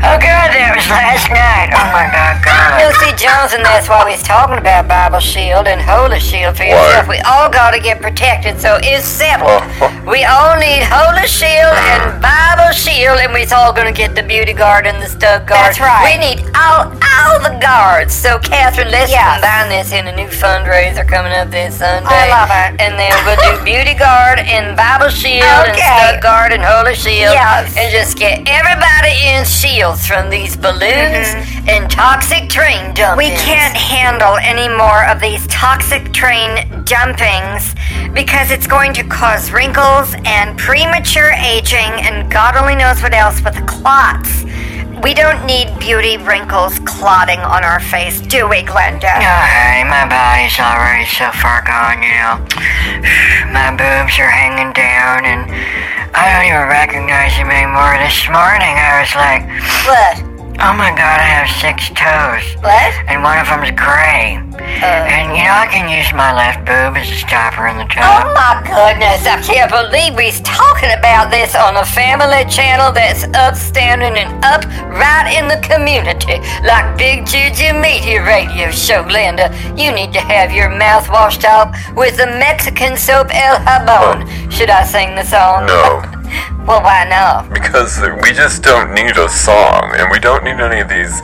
oh, 0.03 0.17
God, 0.19 0.49
that 0.51 0.73
was 0.75 0.85
last 0.89 1.29
night. 1.31 1.71
Oh, 1.71 1.87
my 1.93 2.09
God, 2.11 2.35
You 2.81 2.89
God. 2.91 2.99
see, 2.99 3.13
Johnson, 3.15 3.63
that's 3.63 3.87
why 3.87 4.03
we's 4.03 4.23
talking 4.23 4.57
about 4.57 4.87
Bible 4.87 5.19
Shield 5.21 5.67
and 5.67 5.79
Holy 5.79 6.19
Shield 6.19 6.57
for 6.57 6.63
Why? 6.65 6.73
yourself. 6.73 7.07
We 7.07 7.19
all 7.23 7.49
gotta 7.49 7.79
get 7.79 8.01
protected, 8.01 8.59
so 8.59 8.79
it's 8.83 9.05
settled. 9.07 9.63
we 10.13 10.23
all 10.25 10.55
need 10.59 10.83
Holy 10.85 11.25
Shield 11.25 11.73
and 11.89 12.21
Bible 12.21 12.71
Shield, 12.71 13.17
and 13.17 13.33
we're 13.33 13.49
all 13.51 13.73
gonna 13.73 13.91
get 13.91 14.13
the 14.13 14.21
beauty 14.21 14.53
guard 14.53 14.85
and 14.85 15.01
the 15.01 15.07
stud 15.09 15.47
guard. 15.47 15.73
That's 15.73 15.79
right. 15.79 16.05
We 16.05 16.21
need 16.21 16.45
all 16.55 16.93
all 17.17 17.39
the 17.41 17.57
guards. 17.59 18.13
So, 18.13 18.37
Catherine, 18.37 18.91
let's 18.91 19.09
Yes. 19.11 19.41
combine 19.41 19.69
this 19.69 19.91
in 19.91 20.07
a 20.07 20.15
new 20.15 20.27
fundraiser 20.27 21.07
coming 21.07 21.33
up 21.33 21.49
this 21.49 21.77
Sunday. 21.79 22.07
I 22.09 22.27
love 22.29 22.49
it. 22.51 22.81
And 22.81 22.99
then 22.99 23.11
we'll 23.25 23.41
do 23.41 23.63
beauty 23.63 23.95
guard 23.95 24.37
and 24.39 24.75
Bible 24.77 25.09
Shield 25.09 25.43
and 25.43 25.71
Okay. 25.71 25.97
stud 25.97 26.21
guard 26.21 26.51
and 26.53 26.63
Holy 26.63 26.95
Shield. 26.95 27.33
Yes. 27.33 27.75
And 27.75 27.91
just 27.91 28.17
get 28.17 28.41
everybody 28.47 29.13
in 29.33 29.45
shields 29.45 30.05
from 30.05 30.29
these 30.29 30.55
balloons 30.55 31.27
and 31.67 31.89
toxic 31.89 32.49
train 32.49 32.93
dumpings. 32.93 33.13
Mm-hmm. 33.13 33.17
We 33.17 33.29
can't 33.31 33.75
handle 33.75 34.37
any 34.37 34.67
more 34.69 35.05
of 35.05 35.19
these 35.19 35.45
toxic 35.47 36.13
train 36.13 36.51
dumpings 36.85 37.73
because 38.13 38.51
it's 38.51 38.67
going 38.67 38.93
to 38.93 39.03
cause 39.03 39.51
wrinkles 39.51 40.02
and 40.25 40.57
premature 40.57 41.31
aging 41.31 41.91
and 42.03 42.31
God 42.31 42.55
only 42.55 42.75
knows 42.75 43.01
what 43.01 43.13
else 43.13 43.41
with 43.43 43.55
clots. 43.67 44.43
We 45.03 45.13
don't 45.13 45.45
need 45.45 45.67
beauty 45.79 46.17
wrinkles 46.17 46.79
clotting 46.79 47.39
on 47.39 47.63
our 47.63 47.79
face, 47.79 48.21
do 48.21 48.47
we, 48.47 48.63
Glenda? 48.63 49.11
Honey, 49.11 49.83
my 49.87 50.07
body's 50.07 50.55
already 50.59 51.05
so 51.05 51.31
far 51.39 51.63
gone, 51.63 51.99
you 51.99 52.15
know. 52.15 52.39
My 53.51 53.69
boobs 53.71 54.17
are 54.19 54.31
hanging 54.31 54.71
down, 54.73 55.25
and 55.25 55.43
I 56.15 56.31
don't 56.31 56.47
even 56.47 56.67
recognize 56.67 57.35
them 57.35 57.51
anymore. 57.51 57.99
This 57.99 58.27
morning, 58.31 58.75
I 58.79 59.03
was 59.03 59.13
like, 59.13 59.43
What? 59.85 60.32
Oh 60.59 60.73
my 60.73 60.91
god, 60.93 61.17
I 61.19 61.27
have 61.41 61.49
six 61.59 61.89
toes. 61.95 62.45
What? 62.61 62.91
And 63.09 63.23
one 63.23 63.37
of 63.39 63.47
them's 63.47 63.71
gray. 63.77 64.37
Uh, 64.53 64.85
And, 64.85 65.35
you 65.35 65.43
know, 65.43 65.55
I 65.55 65.67
can 65.67 65.89
use 65.89 66.11
my 66.13 66.31
left 66.33 66.65
boob 66.65 66.95
as 66.97 67.09
a 67.09 67.15
stopper 67.15 67.67
in 67.67 67.77
the 67.77 67.87
Oh 67.97 68.25
my 68.33 68.61
goodness, 68.63 69.25
I 69.25 69.41
can't 69.41 69.69
believe 69.71 70.15
we's 70.15 70.39
talking 70.41 70.91
about 70.93 71.31
this 71.31 71.55
on 71.55 71.77
a 71.77 71.85
family 71.85 72.45
channel 72.49 72.91
that's 72.91 73.23
upstanding 73.35 74.15
and 74.17 74.31
up 74.45 74.63
right 74.93 75.33
in 75.35 75.47
the 75.47 75.59
community. 75.65 76.39
Like 76.63 76.97
Big 76.97 77.25
Juju 77.25 77.73
Media 77.79 78.23
Radio 78.23 78.71
Show, 78.71 79.01
Linda. 79.09 79.49
You 79.75 79.91
need 79.91 80.13
to 80.13 80.21
have 80.21 80.51
your 80.51 80.69
mouth 80.69 81.09
washed 81.09 81.45
off 81.45 81.75
with 81.95 82.17
the 82.17 82.27
Mexican 82.27 82.95
soap 82.97 83.33
El 83.33 83.57
Jabon. 83.65 84.51
Should 84.51 84.69
I 84.69 84.85
sing 84.85 85.15
the 85.15 85.23
song? 85.25 85.65
No. 85.65 86.03
Well, 86.67 86.81
why 86.81 87.05
not? 87.09 87.53
Because 87.53 87.99
we 88.21 88.31
just 88.31 88.63
don't 88.63 88.93
need 88.93 89.17
a 89.17 89.29
song, 89.29 89.91
and 89.95 90.09
we 90.11 90.19
don't 90.19 90.43
need 90.43 90.59
any 90.59 90.81
of 90.81 90.89
these 90.89 91.21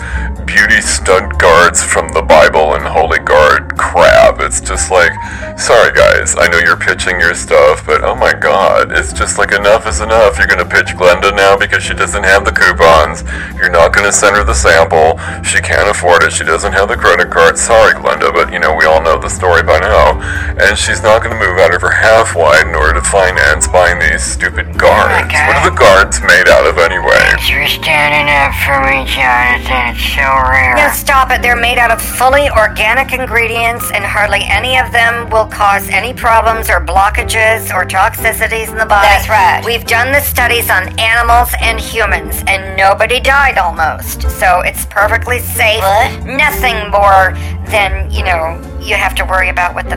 beauty 0.49 0.81
stud 0.81 1.37
guards 1.37 1.83
from 1.83 2.09
the 2.09 2.23
Bible 2.23 2.73
and 2.73 2.81
Holy 2.81 3.19
Guard 3.19 3.77
crap. 3.77 4.41
It's 4.41 4.59
just 4.59 4.89
like, 4.89 5.13
sorry 5.61 5.93
guys, 5.93 6.33
I 6.33 6.49
know 6.49 6.57
you're 6.57 6.75
pitching 6.75 7.21
your 7.21 7.37
stuff, 7.37 7.85
but 7.85 8.01
oh 8.01 8.15
my 8.15 8.33
god, 8.33 8.91
it's 8.91 9.13
just 9.13 9.37
like 9.37 9.53
enough 9.53 9.85
is 9.85 10.01
enough. 10.01 10.39
You're 10.39 10.49
gonna 10.49 10.65
pitch 10.65 10.97
Glenda 10.97 11.29
now 11.37 11.53
because 11.53 11.83
she 11.83 11.93
doesn't 11.93 12.25
have 12.25 12.45
the 12.45 12.51
coupons. 12.51 13.21
You're 13.61 13.69
not 13.69 13.93
gonna 13.93 14.11
send 14.11 14.37
her 14.37 14.43
the 14.43 14.57
sample. 14.57 15.21
She 15.45 15.61
can't 15.61 15.85
afford 15.85 16.25
it. 16.25 16.33
She 16.33 16.43
doesn't 16.43 16.73
have 16.73 16.89
the 16.89 16.97
credit 16.97 17.29
card. 17.29 17.53
Sorry, 17.53 17.93
Glenda, 17.93 18.33
but 18.33 18.51
you 18.51 18.57
know, 18.57 18.73
we 18.73 18.89
all 18.89 19.05
know 19.05 19.21
the 19.21 19.29
story 19.29 19.61
by 19.61 19.77
now. 19.77 20.17
And 20.57 20.73
she's 20.73 21.03
not 21.05 21.21
gonna 21.21 21.37
move 21.37 21.61
out 21.61 21.77
of 21.77 21.81
her 21.85 21.93
half 21.93 22.33
wide 22.35 22.65
in 22.65 22.73
order 22.73 22.97
to 22.97 23.05
finance 23.05 23.67
buying 23.67 24.01
these 24.01 24.25
stupid 24.25 24.65
guards. 24.81 25.13
Oh 25.13 25.25
okay. 25.29 25.45
What 25.45 25.61
are 25.61 25.69
the 25.69 25.77
guards 25.77 26.17
made 26.25 26.49
out 26.49 26.65
of 26.65 26.81
anyway? 26.81 27.37
Thanks 27.37 27.53
for 27.53 27.69
standing 27.69 28.33
up 28.33 28.57
for 28.65 28.81
me, 28.81 29.05
Jonathan. 29.05 29.93
It's 29.93 30.01
so. 30.17 30.38
No, 30.75 30.89
stop 30.93 31.31
it. 31.31 31.41
They're 31.41 31.55
made 31.55 31.77
out 31.77 31.91
of 31.91 32.01
fully 32.01 32.49
organic 32.49 33.13
ingredients, 33.13 33.91
and 33.91 34.03
hardly 34.03 34.41
any 34.43 34.77
of 34.77 34.91
them 34.91 35.29
will 35.29 35.45
cause 35.47 35.89
any 35.89 36.13
problems 36.13 36.69
or 36.69 36.79
blockages 36.79 37.73
or 37.73 37.85
toxicities 37.85 38.69
in 38.69 38.77
the 38.77 38.85
body. 38.85 39.07
That's 39.07 39.29
right. 39.29 39.63
We've 39.65 39.85
done 39.85 40.11
the 40.11 40.21
studies 40.21 40.69
on 40.69 40.97
animals 40.99 41.49
and 41.59 41.79
humans, 41.79 42.43
and 42.47 42.77
nobody 42.77 43.19
died 43.19 43.57
almost. 43.57 44.29
So 44.39 44.61
it's 44.61 44.85
perfectly 44.85 45.39
safe. 45.39 45.81
What? 45.81 46.25
Nothing 46.25 46.89
more 46.91 47.33
than, 47.69 48.09
you 48.11 48.23
know, 48.23 48.59
you 48.81 48.95
have 48.95 49.15
to 49.15 49.25
worry 49.25 49.49
about 49.49 49.75
with 49.75 49.89
the 49.89 49.95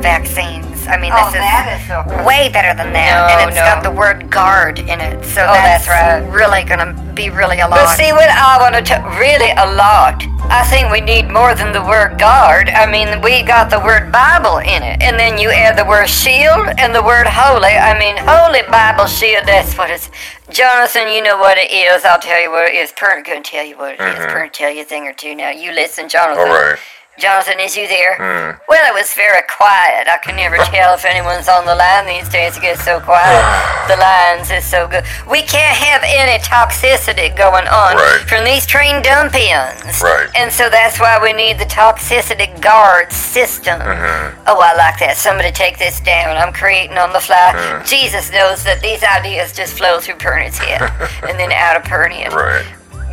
vaccines. 0.82 0.88
I 0.88 1.00
mean, 1.00 1.12
Oh, 1.14 1.30
this 1.30 1.40
that 1.40 1.78
is 1.80 1.86
so 1.86 2.02
way 2.26 2.48
better 2.52 2.74
than 2.76 2.92
that. 2.92 3.28
No, 3.28 3.38
and 3.40 3.50
it's 3.50 3.56
no. 3.58 3.64
got 3.64 3.82
the 3.82 3.90
word 3.90 4.30
guard 4.30 4.78
in 4.78 5.00
it. 5.00 5.24
So 5.24 5.42
Oh, 5.42 5.52
that's, 5.52 5.86
that's 5.86 5.88
right. 5.88 6.32
really 6.32 6.64
going 6.64 6.80
to 6.80 6.92
be 7.14 7.30
really 7.30 7.60
a 7.60 7.68
lot. 7.68 7.78
But 7.78 7.96
see, 7.96 8.12
what 8.12 8.28
I 8.30 8.58
want 8.58 8.74
to 8.74 8.82
t- 8.82 9.02
really 9.18 9.50
a 9.52 9.66
lot. 9.76 10.22
I 10.50 10.64
think 10.64 10.90
we 10.90 11.00
need 11.00 11.30
more 11.30 11.54
than 11.54 11.72
the 11.72 11.82
word 11.82 12.18
guard. 12.18 12.68
I 12.68 12.84
mean, 12.86 13.20
we 13.22 13.42
got 13.42 13.70
the 13.70 13.78
word 13.80 14.10
Bible 14.12 14.58
in 14.58 14.82
it, 14.82 15.00
and 15.00 15.18
then 15.18 15.38
you 15.38 15.50
add 15.50 15.78
the 15.78 15.84
word 15.84 16.08
shield 16.08 16.68
and 16.78 16.94
the 16.94 17.02
word 17.02 17.26
holy. 17.26 17.72
I 17.72 17.96
mean, 17.98 18.16
holy 18.18 18.62
Bible 18.70 19.06
shield. 19.06 19.46
That's 19.46 19.76
what 19.78 19.90
it's. 19.90 20.10
Jonathan, 20.52 21.08
you 21.08 21.22
know 21.22 21.38
what 21.38 21.56
it 21.58 21.70
is. 21.72 22.04
I'll 22.04 22.20
tell 22.20 22.40
you 22.40 22.50
what 22.50 22.68
it 22.68 22.74
is. 22.74 22.92
Pern 22.92 23.24
gonna 23.24 23.42
tell 23.42 23.64
you 23.64 23.76
what 23.76 23.94
it 23.94 24.00
is. 24.00 24.14
Mm-hmm. 24.18 24.36
Pern 24.36 24.52
tell 24.52 24.70
you 24.70 24.82
a 24.82 24.84
thing 24.84 25.04
or 25.06 25.12
two 25.12 25.34
now. 25.34 25.50
You 25.50 25.72
listen, 25.72 26.08
Jonathan. 26.08 26.48
All 26.48 26.54
right. 26.54 26.78
Jonathan, 27.18 27.60
is 27.60 27.76
you 27.76 27.86
there? 27.88 28.16
Mm. 28.16 28.58
Well, 28.68 28.80
it 28.88 28.94
was 28.98 29.12
very 29.12 29.42
quiet. 29.46 30.08
I 30.08 30.16
can 30.24 30.34
never 30.34 30.56
tell 30.72 30.94
if 30.94 31.04
anyone's 31.04 31.46
on 31.46 31.66
the 31.66 31.74
line 31.74 32.06
these 32.06 32.26
days. 32.30 32.56
It 32.56 32.62
gets 32.62 32.82
so 32.84 33.00
quiet. 33.00 33.44
Mm. 33.44 33.88
the 33.88 33.96
lines 34.00 34.50
is 34.50 34.64
so 34.64 34.88
good. 34.88 35.04
We 35.30 35.42
can't 35.42 35.76
have 35.76 36.00
any 36.06 36.42
toxicity 36.42 37.28
going 37.36 37.68
on 37.68 37.96
Right. 37.96 38.24
from 38.26 38.44
these 38.44 38.64
train 38.64 39.02
dump 39.02 39.34
ins. 39.34 40.00
Right. 40.00 40.30
And 40.34 40.50
so 40.50 40.70
that's 40.70 40.98
why 40.98 41.20
we 41.22 41.34
need 41.34 41.58
the 41.58 41.66
toxicity 41.66 42.48
guard 42.62 43.12
system. 43.12 43.78
Mm-hmm. 43.80 44.44
Oh, 44.48 44.58
I 44.58 44.74
like 44.74 44.98
that. 45.00 45.18
Somebody 45.18 45.52
take 45.52 45.76
this 45.78 46.00
down. 46.00 46.38
I'm 46.38 46.52
creating 46.54 46.96
on 46.96 47.12
the 47.12 47.20
fly. 47.20 47.52
Mm. 47.54 47.86
Jesus 47.86 48.32
knows 48.32 48.64
that 48.64 48.80
these 48.80 49.04
ideas 49.04 49.52
just 49.52 49.76
flow 49.76 50.00
through 50.00 50.16
Pernod's 50.42 50.58
head 50.58 50.82
and 51.28 51.38
then 51.38 51.52
out 51.52 51.76
of 51.76 51.82
Pernian. 51.82 52.32
Right. 52.42 52.66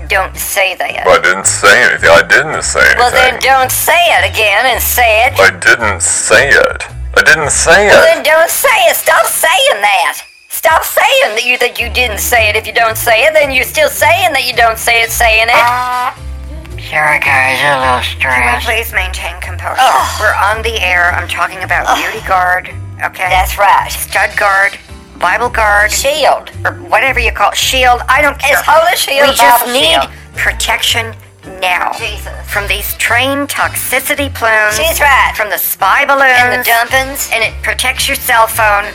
Don't 0.10 0.36
say 0.36 0.74
that. 0.74 1.06
I 1.06 1.22
didn't 1.22 1.46
say 1.46 1.86
anything. 1.86 2.10
I 2.10 2.26
didn't 2.26 2.64
say 2.66 2.82
anything. 2.82 2.98
well, 2.98 3.14
then 3.14 3.38
don't 3.46 3.70
say 3.70 4.00
it 4.18 4.26
again 4.26 4.66
and 4.66 4.82
say 4.82 5.28
it. 5.30 5.38
I 5.38 5.54
didn't 5.54 6.02
say 6.02 6.50
it. 6.50 6.82
I 7.14 7.22
didn't 7.22 7.54
say 7.54 7.86
it. 7.86 7.94
Well, 7.94 8.10
it. 8.10 8.18
then 8.18 8.24
don't 8.26 8.50
say 8.50 8.74
it. 8.90 8.96
Stop 8.98 9.28
saying 9.30 9.78
that. 9.86 10.26
Stop 10.50 10.82
saying 10.82 11.38
that 11.38 11.46
you 11.46 11.62
that 11.62 11.78
you 11.78 11.94
didn't 11.94 12.18
say 12.18 12.50
it. 12.50 12.56
If 12.56 12.66
you 12.66 12.74
don't 12.74 12.98
say 12.98 13.30
it, 13.30 13.38
then 13.38 13.54
you're 13.54 13.70
still 13.70 13.90
saying 13.90 14.34
that 14.34 14.50
you 14.50 14.56
don't 14.58 14.80
say 14.82 15.06
it, 15.06 15.12
saying 15.14 15.46
it. 15.46 15.62
Uh, 15.62 16.10
Sorry, 16.90 17.22
guys, 17.22 17.62
a 17.62 17.78
little 17.78 18.02
Can 18.18 18.34
we 18.34 18.66
please 18.66 18.90
maintain 18.90 19.38
composure? 19.46 19.78
Ugh. 19.78 20.10
We're 20.18 20.34
on 20.34 20.66
the 20.66 20.82
air. 20.82 21.14
I'm 21.14 21.28
talking 21.28 21.62
about 21.62 21.86
Beauty 22.02 22.26
Guard, 22.26 22.74
okay? 22.98 23.30
That's 23.30 23.62
right. 23.62 23.92
Stud 23.94 24.34
Guard, 24.34 24.74
Bible 25.20 25.50
Guard, 25.50 25.92
Shield. 25.92 26.50
or 26.66 26.74
whatever 26.90 27.20
you 27.20 27.32
call 27.32 27.52
it. 27.52 27.58
Shield. 27.58 28.02
I 28.08 28.22
don't 28.22 28.40
care. 28.40 28.58
It's 28.58 28.66
Holy 28.68 28.96
Shield, 28.96 29.30
We 29.30 29.36
just 29.36 29.66
Bible 29.66 29.74
need 29.74 30.02
Shield. 30.02 30.10
protection 30.36 31.16
now 31.62 31.92
Jesus. 31.98 32.32
from 32.52 32.68
these 32.68 32.94
train 32.96 33.48
toxicity 33.48 34.34
plumes. 34.34 34.76
She's 34.78 35.00
right. 35.00 35.34
From 35.36 35.50
the 35.50 35.58
spy 35.58 36.06
balloons. 36.06 36.32
And 36.36 36.60
the 36.64 36.70
dumpings. 36.70 37.32
And 37.34 37.44
it 37.44 37.54
protects 37.64 38.08
your 38.08 38.16
cell 38.16 38.46
phone. 38.48 38.86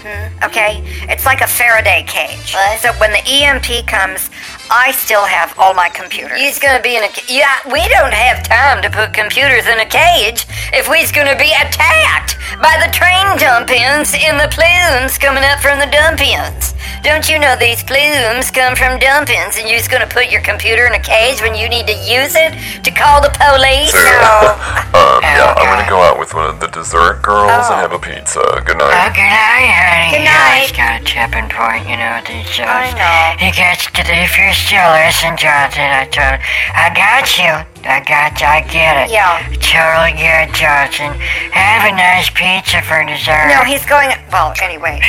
Okay? 0.43 0.83
It's 1.09 1.27
like 1.27 1.41
a 1.41 1.47
Faraday 1.47 2.05
cage. 2.07 2.53
Mm-hmm. 2.53 2.73
What? 2.73 2.81
So 2.81 2.93
when 3.01 3.13
the 3.13 3.25
EMP 3.27 3.87
comes, 3.87 4.31
I 4.71 4.93
still 4.93 5.25
have 5.25 5.55
all 5.59 5.75
my 5.75 5.89
computers. 5.89 6.41
He's 6.41 6.59
gonna 6.59 6.83
be 6.83 6.97
in 6.97 7.05
a 7.05 7.09
ca- 7.09 7.29
yeah. 7.29 7.61
We 7.71 7.87
don't 7.89 8.13
have 8.15 8.43
time 8.43 8.83
to 8.83 8.91
put 8.91 9.13
computers 9.13 9.67
in 9.67 9.79
a 9.79 9.87
cage 9.87 10.47
if 10.73 10.89
we's 10.89 11.13
gonna 11.13 11.37
be 11.37 11.53
attacked 11.53 12.37
by 12.63 12.75
the 12.81 12.91
train 12.93 13.37
dump-ins 13.39 14.15
and 14.17 14.41
the 14.41 14.49
plumes 14.51 15.19
coming 15.19 15.45
up 15.45 15.61
from 15.61 15.79
the 15.79 15.87
dump-ins. 15.93 16.73
Don't 17.05 17.29
you 17.29 17.39
know 17.39 17.55
these 17.61 17.85
plumes 17.85 18.51
come 18.51 18.75
from 18.75 18.99
dump-ins, 18.99 19.59
and 19.61 19.69
you's 19.69 19.87
gonna 19.87 20.07
put 20.09 20.31
your 20.33 20.41
computer 20.41 20.87
in 20.87 20.95
a 20.95 20.99
cage 21.05 21.43
when 21.43 21.55
you 21.55 21.69
need 21.69 21.87
to 21.87 21.93
use 21.93 22.33
it 22.35 22.57
to 22.83 22.91
call 22.91 23.21
the 23.21 23.29
police? 23.37 23.93
Sarah, 23.93 24.57
um, 24.97 25.21
yeah, 25.21 25.53
I'm 25.53 25.69
gonna 25.69 25.89
go 25.89 26.01
out 26.01 26.19
with 26.19 26.33
one 26.33 26.49
of 26.49 26.61
the 26.61 26.69
dessert 26.69 27.21
girls 27.21 27.69
and 27.69 27.77
have 27.85 27.93
a 27.93 27.99
pizza. 28.01 28.41
Good 28.65 28.81
Oh, 28.81 28.89
night. 28.89 29.13
good 29.13 29.29
night, 29.29 29.69
honey. 29.69 30.11
Good 30.17 30.25
You 30.25 30.33
night. 30.33 30.55
always 30.57 30.73
got 30.73 30.93
a 30.97 31.05
tipping 31.05 31.49
point, 31.53 31.85
you 31.85 31.97
know, 32.01 32.17
with 32.17 32.25
these 32.33 32.49
shows. 32.49 32.73
I 32.73 32.89
know. 32.97 33.47
You 33.47 33.53
gets 33.53 33.85
to 33.85 34.01
the, 34.03 34.15
if 34.25 34.33
you're 34.39 34.54
still 34.55 34.89
listening, 34.95 35.37
Johnson, 35.37 35.85
I 35.85 36.07
told 36.09 36.39
I 36.73 36.89
got 36.95 37.27
you. 37.37 37.53
I 37.85 38.01
got 38.01 38.41
you. 38.41 38.47
I 38.47 38.61
get 38.65 39.05
it. 39.05 39.13
Yeah. 39.13 39.43
Totally 39.61 40.17
get 40.17 40.49
it, 40.49 40.55
Johnson. 40.57 41.13
Have 41.53 41.85
a 41.85 41.93
nice 41.93 42.31
pizza 42.33 42.81
for 42.87 43.05
dessert. 43.05 43.53
No, 43.53 43.61
he's 43.67 43.85
going. 43.85 44.15
Well, 44.33 44.55
anyway. 44.63 45.03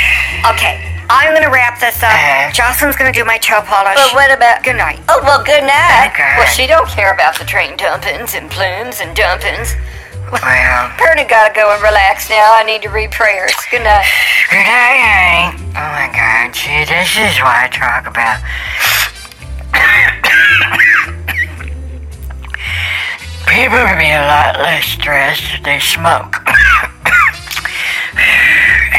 Okay, 0.43 0.84
I'm 1.08 1.34
gonna 1.34 1.53
wrap 1.53 1.79
this 1.79 2.01
up. 2.03 2.12
Uh-huh. 2.12 2.51
Jocelyn's 2.51 2.97
gonna 2.97 3.13
do 3.15 3.23
my 3.23 3.38
toe 3.38 3.62
polish. 3.62 3.95
But 3.95 4.13
what 4.13 4.34
about 4.34 4.63
Good 4.65 4.75
night. 4.75 4.99
Oh 5.08 5.21
well, 5.21 5.43
good 5.45 5.63
night. 5.63 6.12
Okay. 6.12 6.36
Well, 6.38 6.49
she 6.49 6.65
don't 6.65 6.89
care 6.89 7.13
about 7.13 7.38
the 7.38 7.45
train 7.45 7.77
dumpings 7.77 8.34
and 8.34 8.49
plumes 8.49 8.99
and 8.99 9.15
dumpings. 9.15 9.77
Well, 10.31 10.91
Bernie 10.97 11.23
gotta 11.23 11.53
go 11.53 11.71
and 11.71 11.81
relax 11.84 12.29
now. 12.29 12.58
I 12.58 12.63
need 12.63 12.81
to 12.81 12.89
read 12.89 13.12
prayers. 13.12 13.53
Good 13.69 13.86
night. 13.86 14.10
good 14.49 14.65
night, 14.65 14.97
honey. 14.97 15.69
Oh 15.77 15.89
my 15.93 16.10
God. 16.10 16.55
See, 16.55 16.84
this 16.89 17.13
is 17.13 17.38
what 17.45 17.53
I 17.53 17.69
talk 17.69 18.10
about. 18.10 18.41
People 23.48 23.80
would 23.80 23.98
be 23.98 24.12
a 24.12 24.26
lot 24.28 24.60
less 24.60 24.86
stressed 24.86 25.54
if 25.54 25.63
they 25.63 25.80
smoke. 25.80 26.43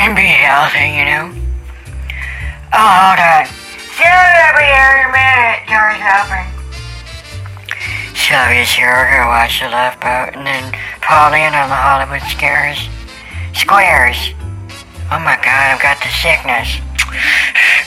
and 0.01 0.17
be 0.17 0.23
healthy, 0.23 0.97
you 0.97 1.05
know. 1.05 1.29
Oh, 2.73 2.89
hold 3.05 3.21
on. 3.21 3.47
Sylvia, 3.97 4.43
I'll 4.45 4.57
be 4.57 4.65
minute. 5.13 5.65
Door's 5.69 6.01
open. 6.01 6.45
Sylvia's 8.17 8.73
here. 8.73 9.09
Gonna 9.13 9.29
watch 9.29 9.61
The 9.61 9.69
Love 9.69 10.01
Boat 10.01 10.37
and 10.37 10.47
then 10.47 10.73
Paul 11.01 11.31
Lynde 11.31 11.55
on 11.55 11.69
the 11.69 11.77
Hollywood 11.77 12.23
Scares. 12.29 12.89
Squares. 13.55 14.35
Oh 15.13 15.21
my 15.23 15.37
god, 15.41 15.73
I've 15.73 15.83
got 15.83 16.03
the 16.03 16.11
sickness. 16.11 16.81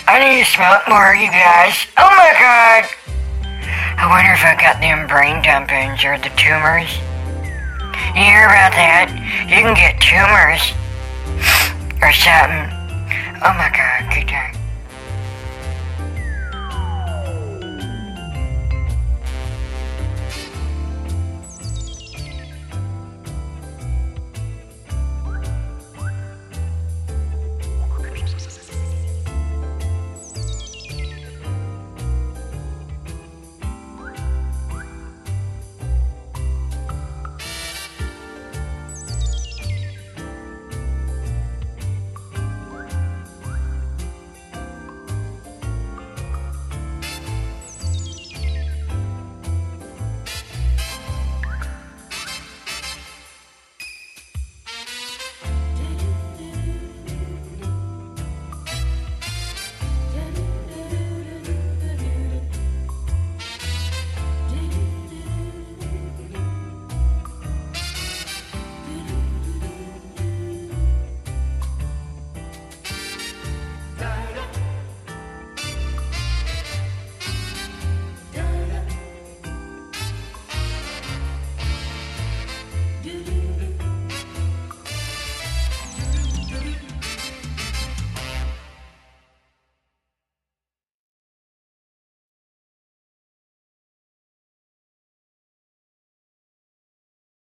I 0.09 0.17
need 0.17 0.41
to 0.41 0.49
smoke 0.49 0.89
more, 0.89 1.13
you 1.13 1.29
guys. 1.29 1.85
Oh 1.95 2.09
my 2.09 2.33
god! 2.33 2.89
I 3.93 4.09
wonder 4.09 4.33
if 4.33 4.41
I 4.41 4.57
got 4.59 4.81
them 4.81 5.05
brain 5.05 5.43
dumpings 5.43 6.03
or 6.03 6.17
the 6.17 6.33
tumors. 6.33 6.89
You 8.17 8.25
hear 8.25 8.49
about 8.49 8.73
that? 8.73 9.13
You 9.45 9.61
can 9.61 9.77
get 9.77 10.01
tumors 10.01 10.73
or 12.01 12.09
something. 12.09 12.73
Oh 13.45 13.53
my 13.53 13.69
god, 13.69 14.09
good 14.09 14.27
time. 14.27 14.58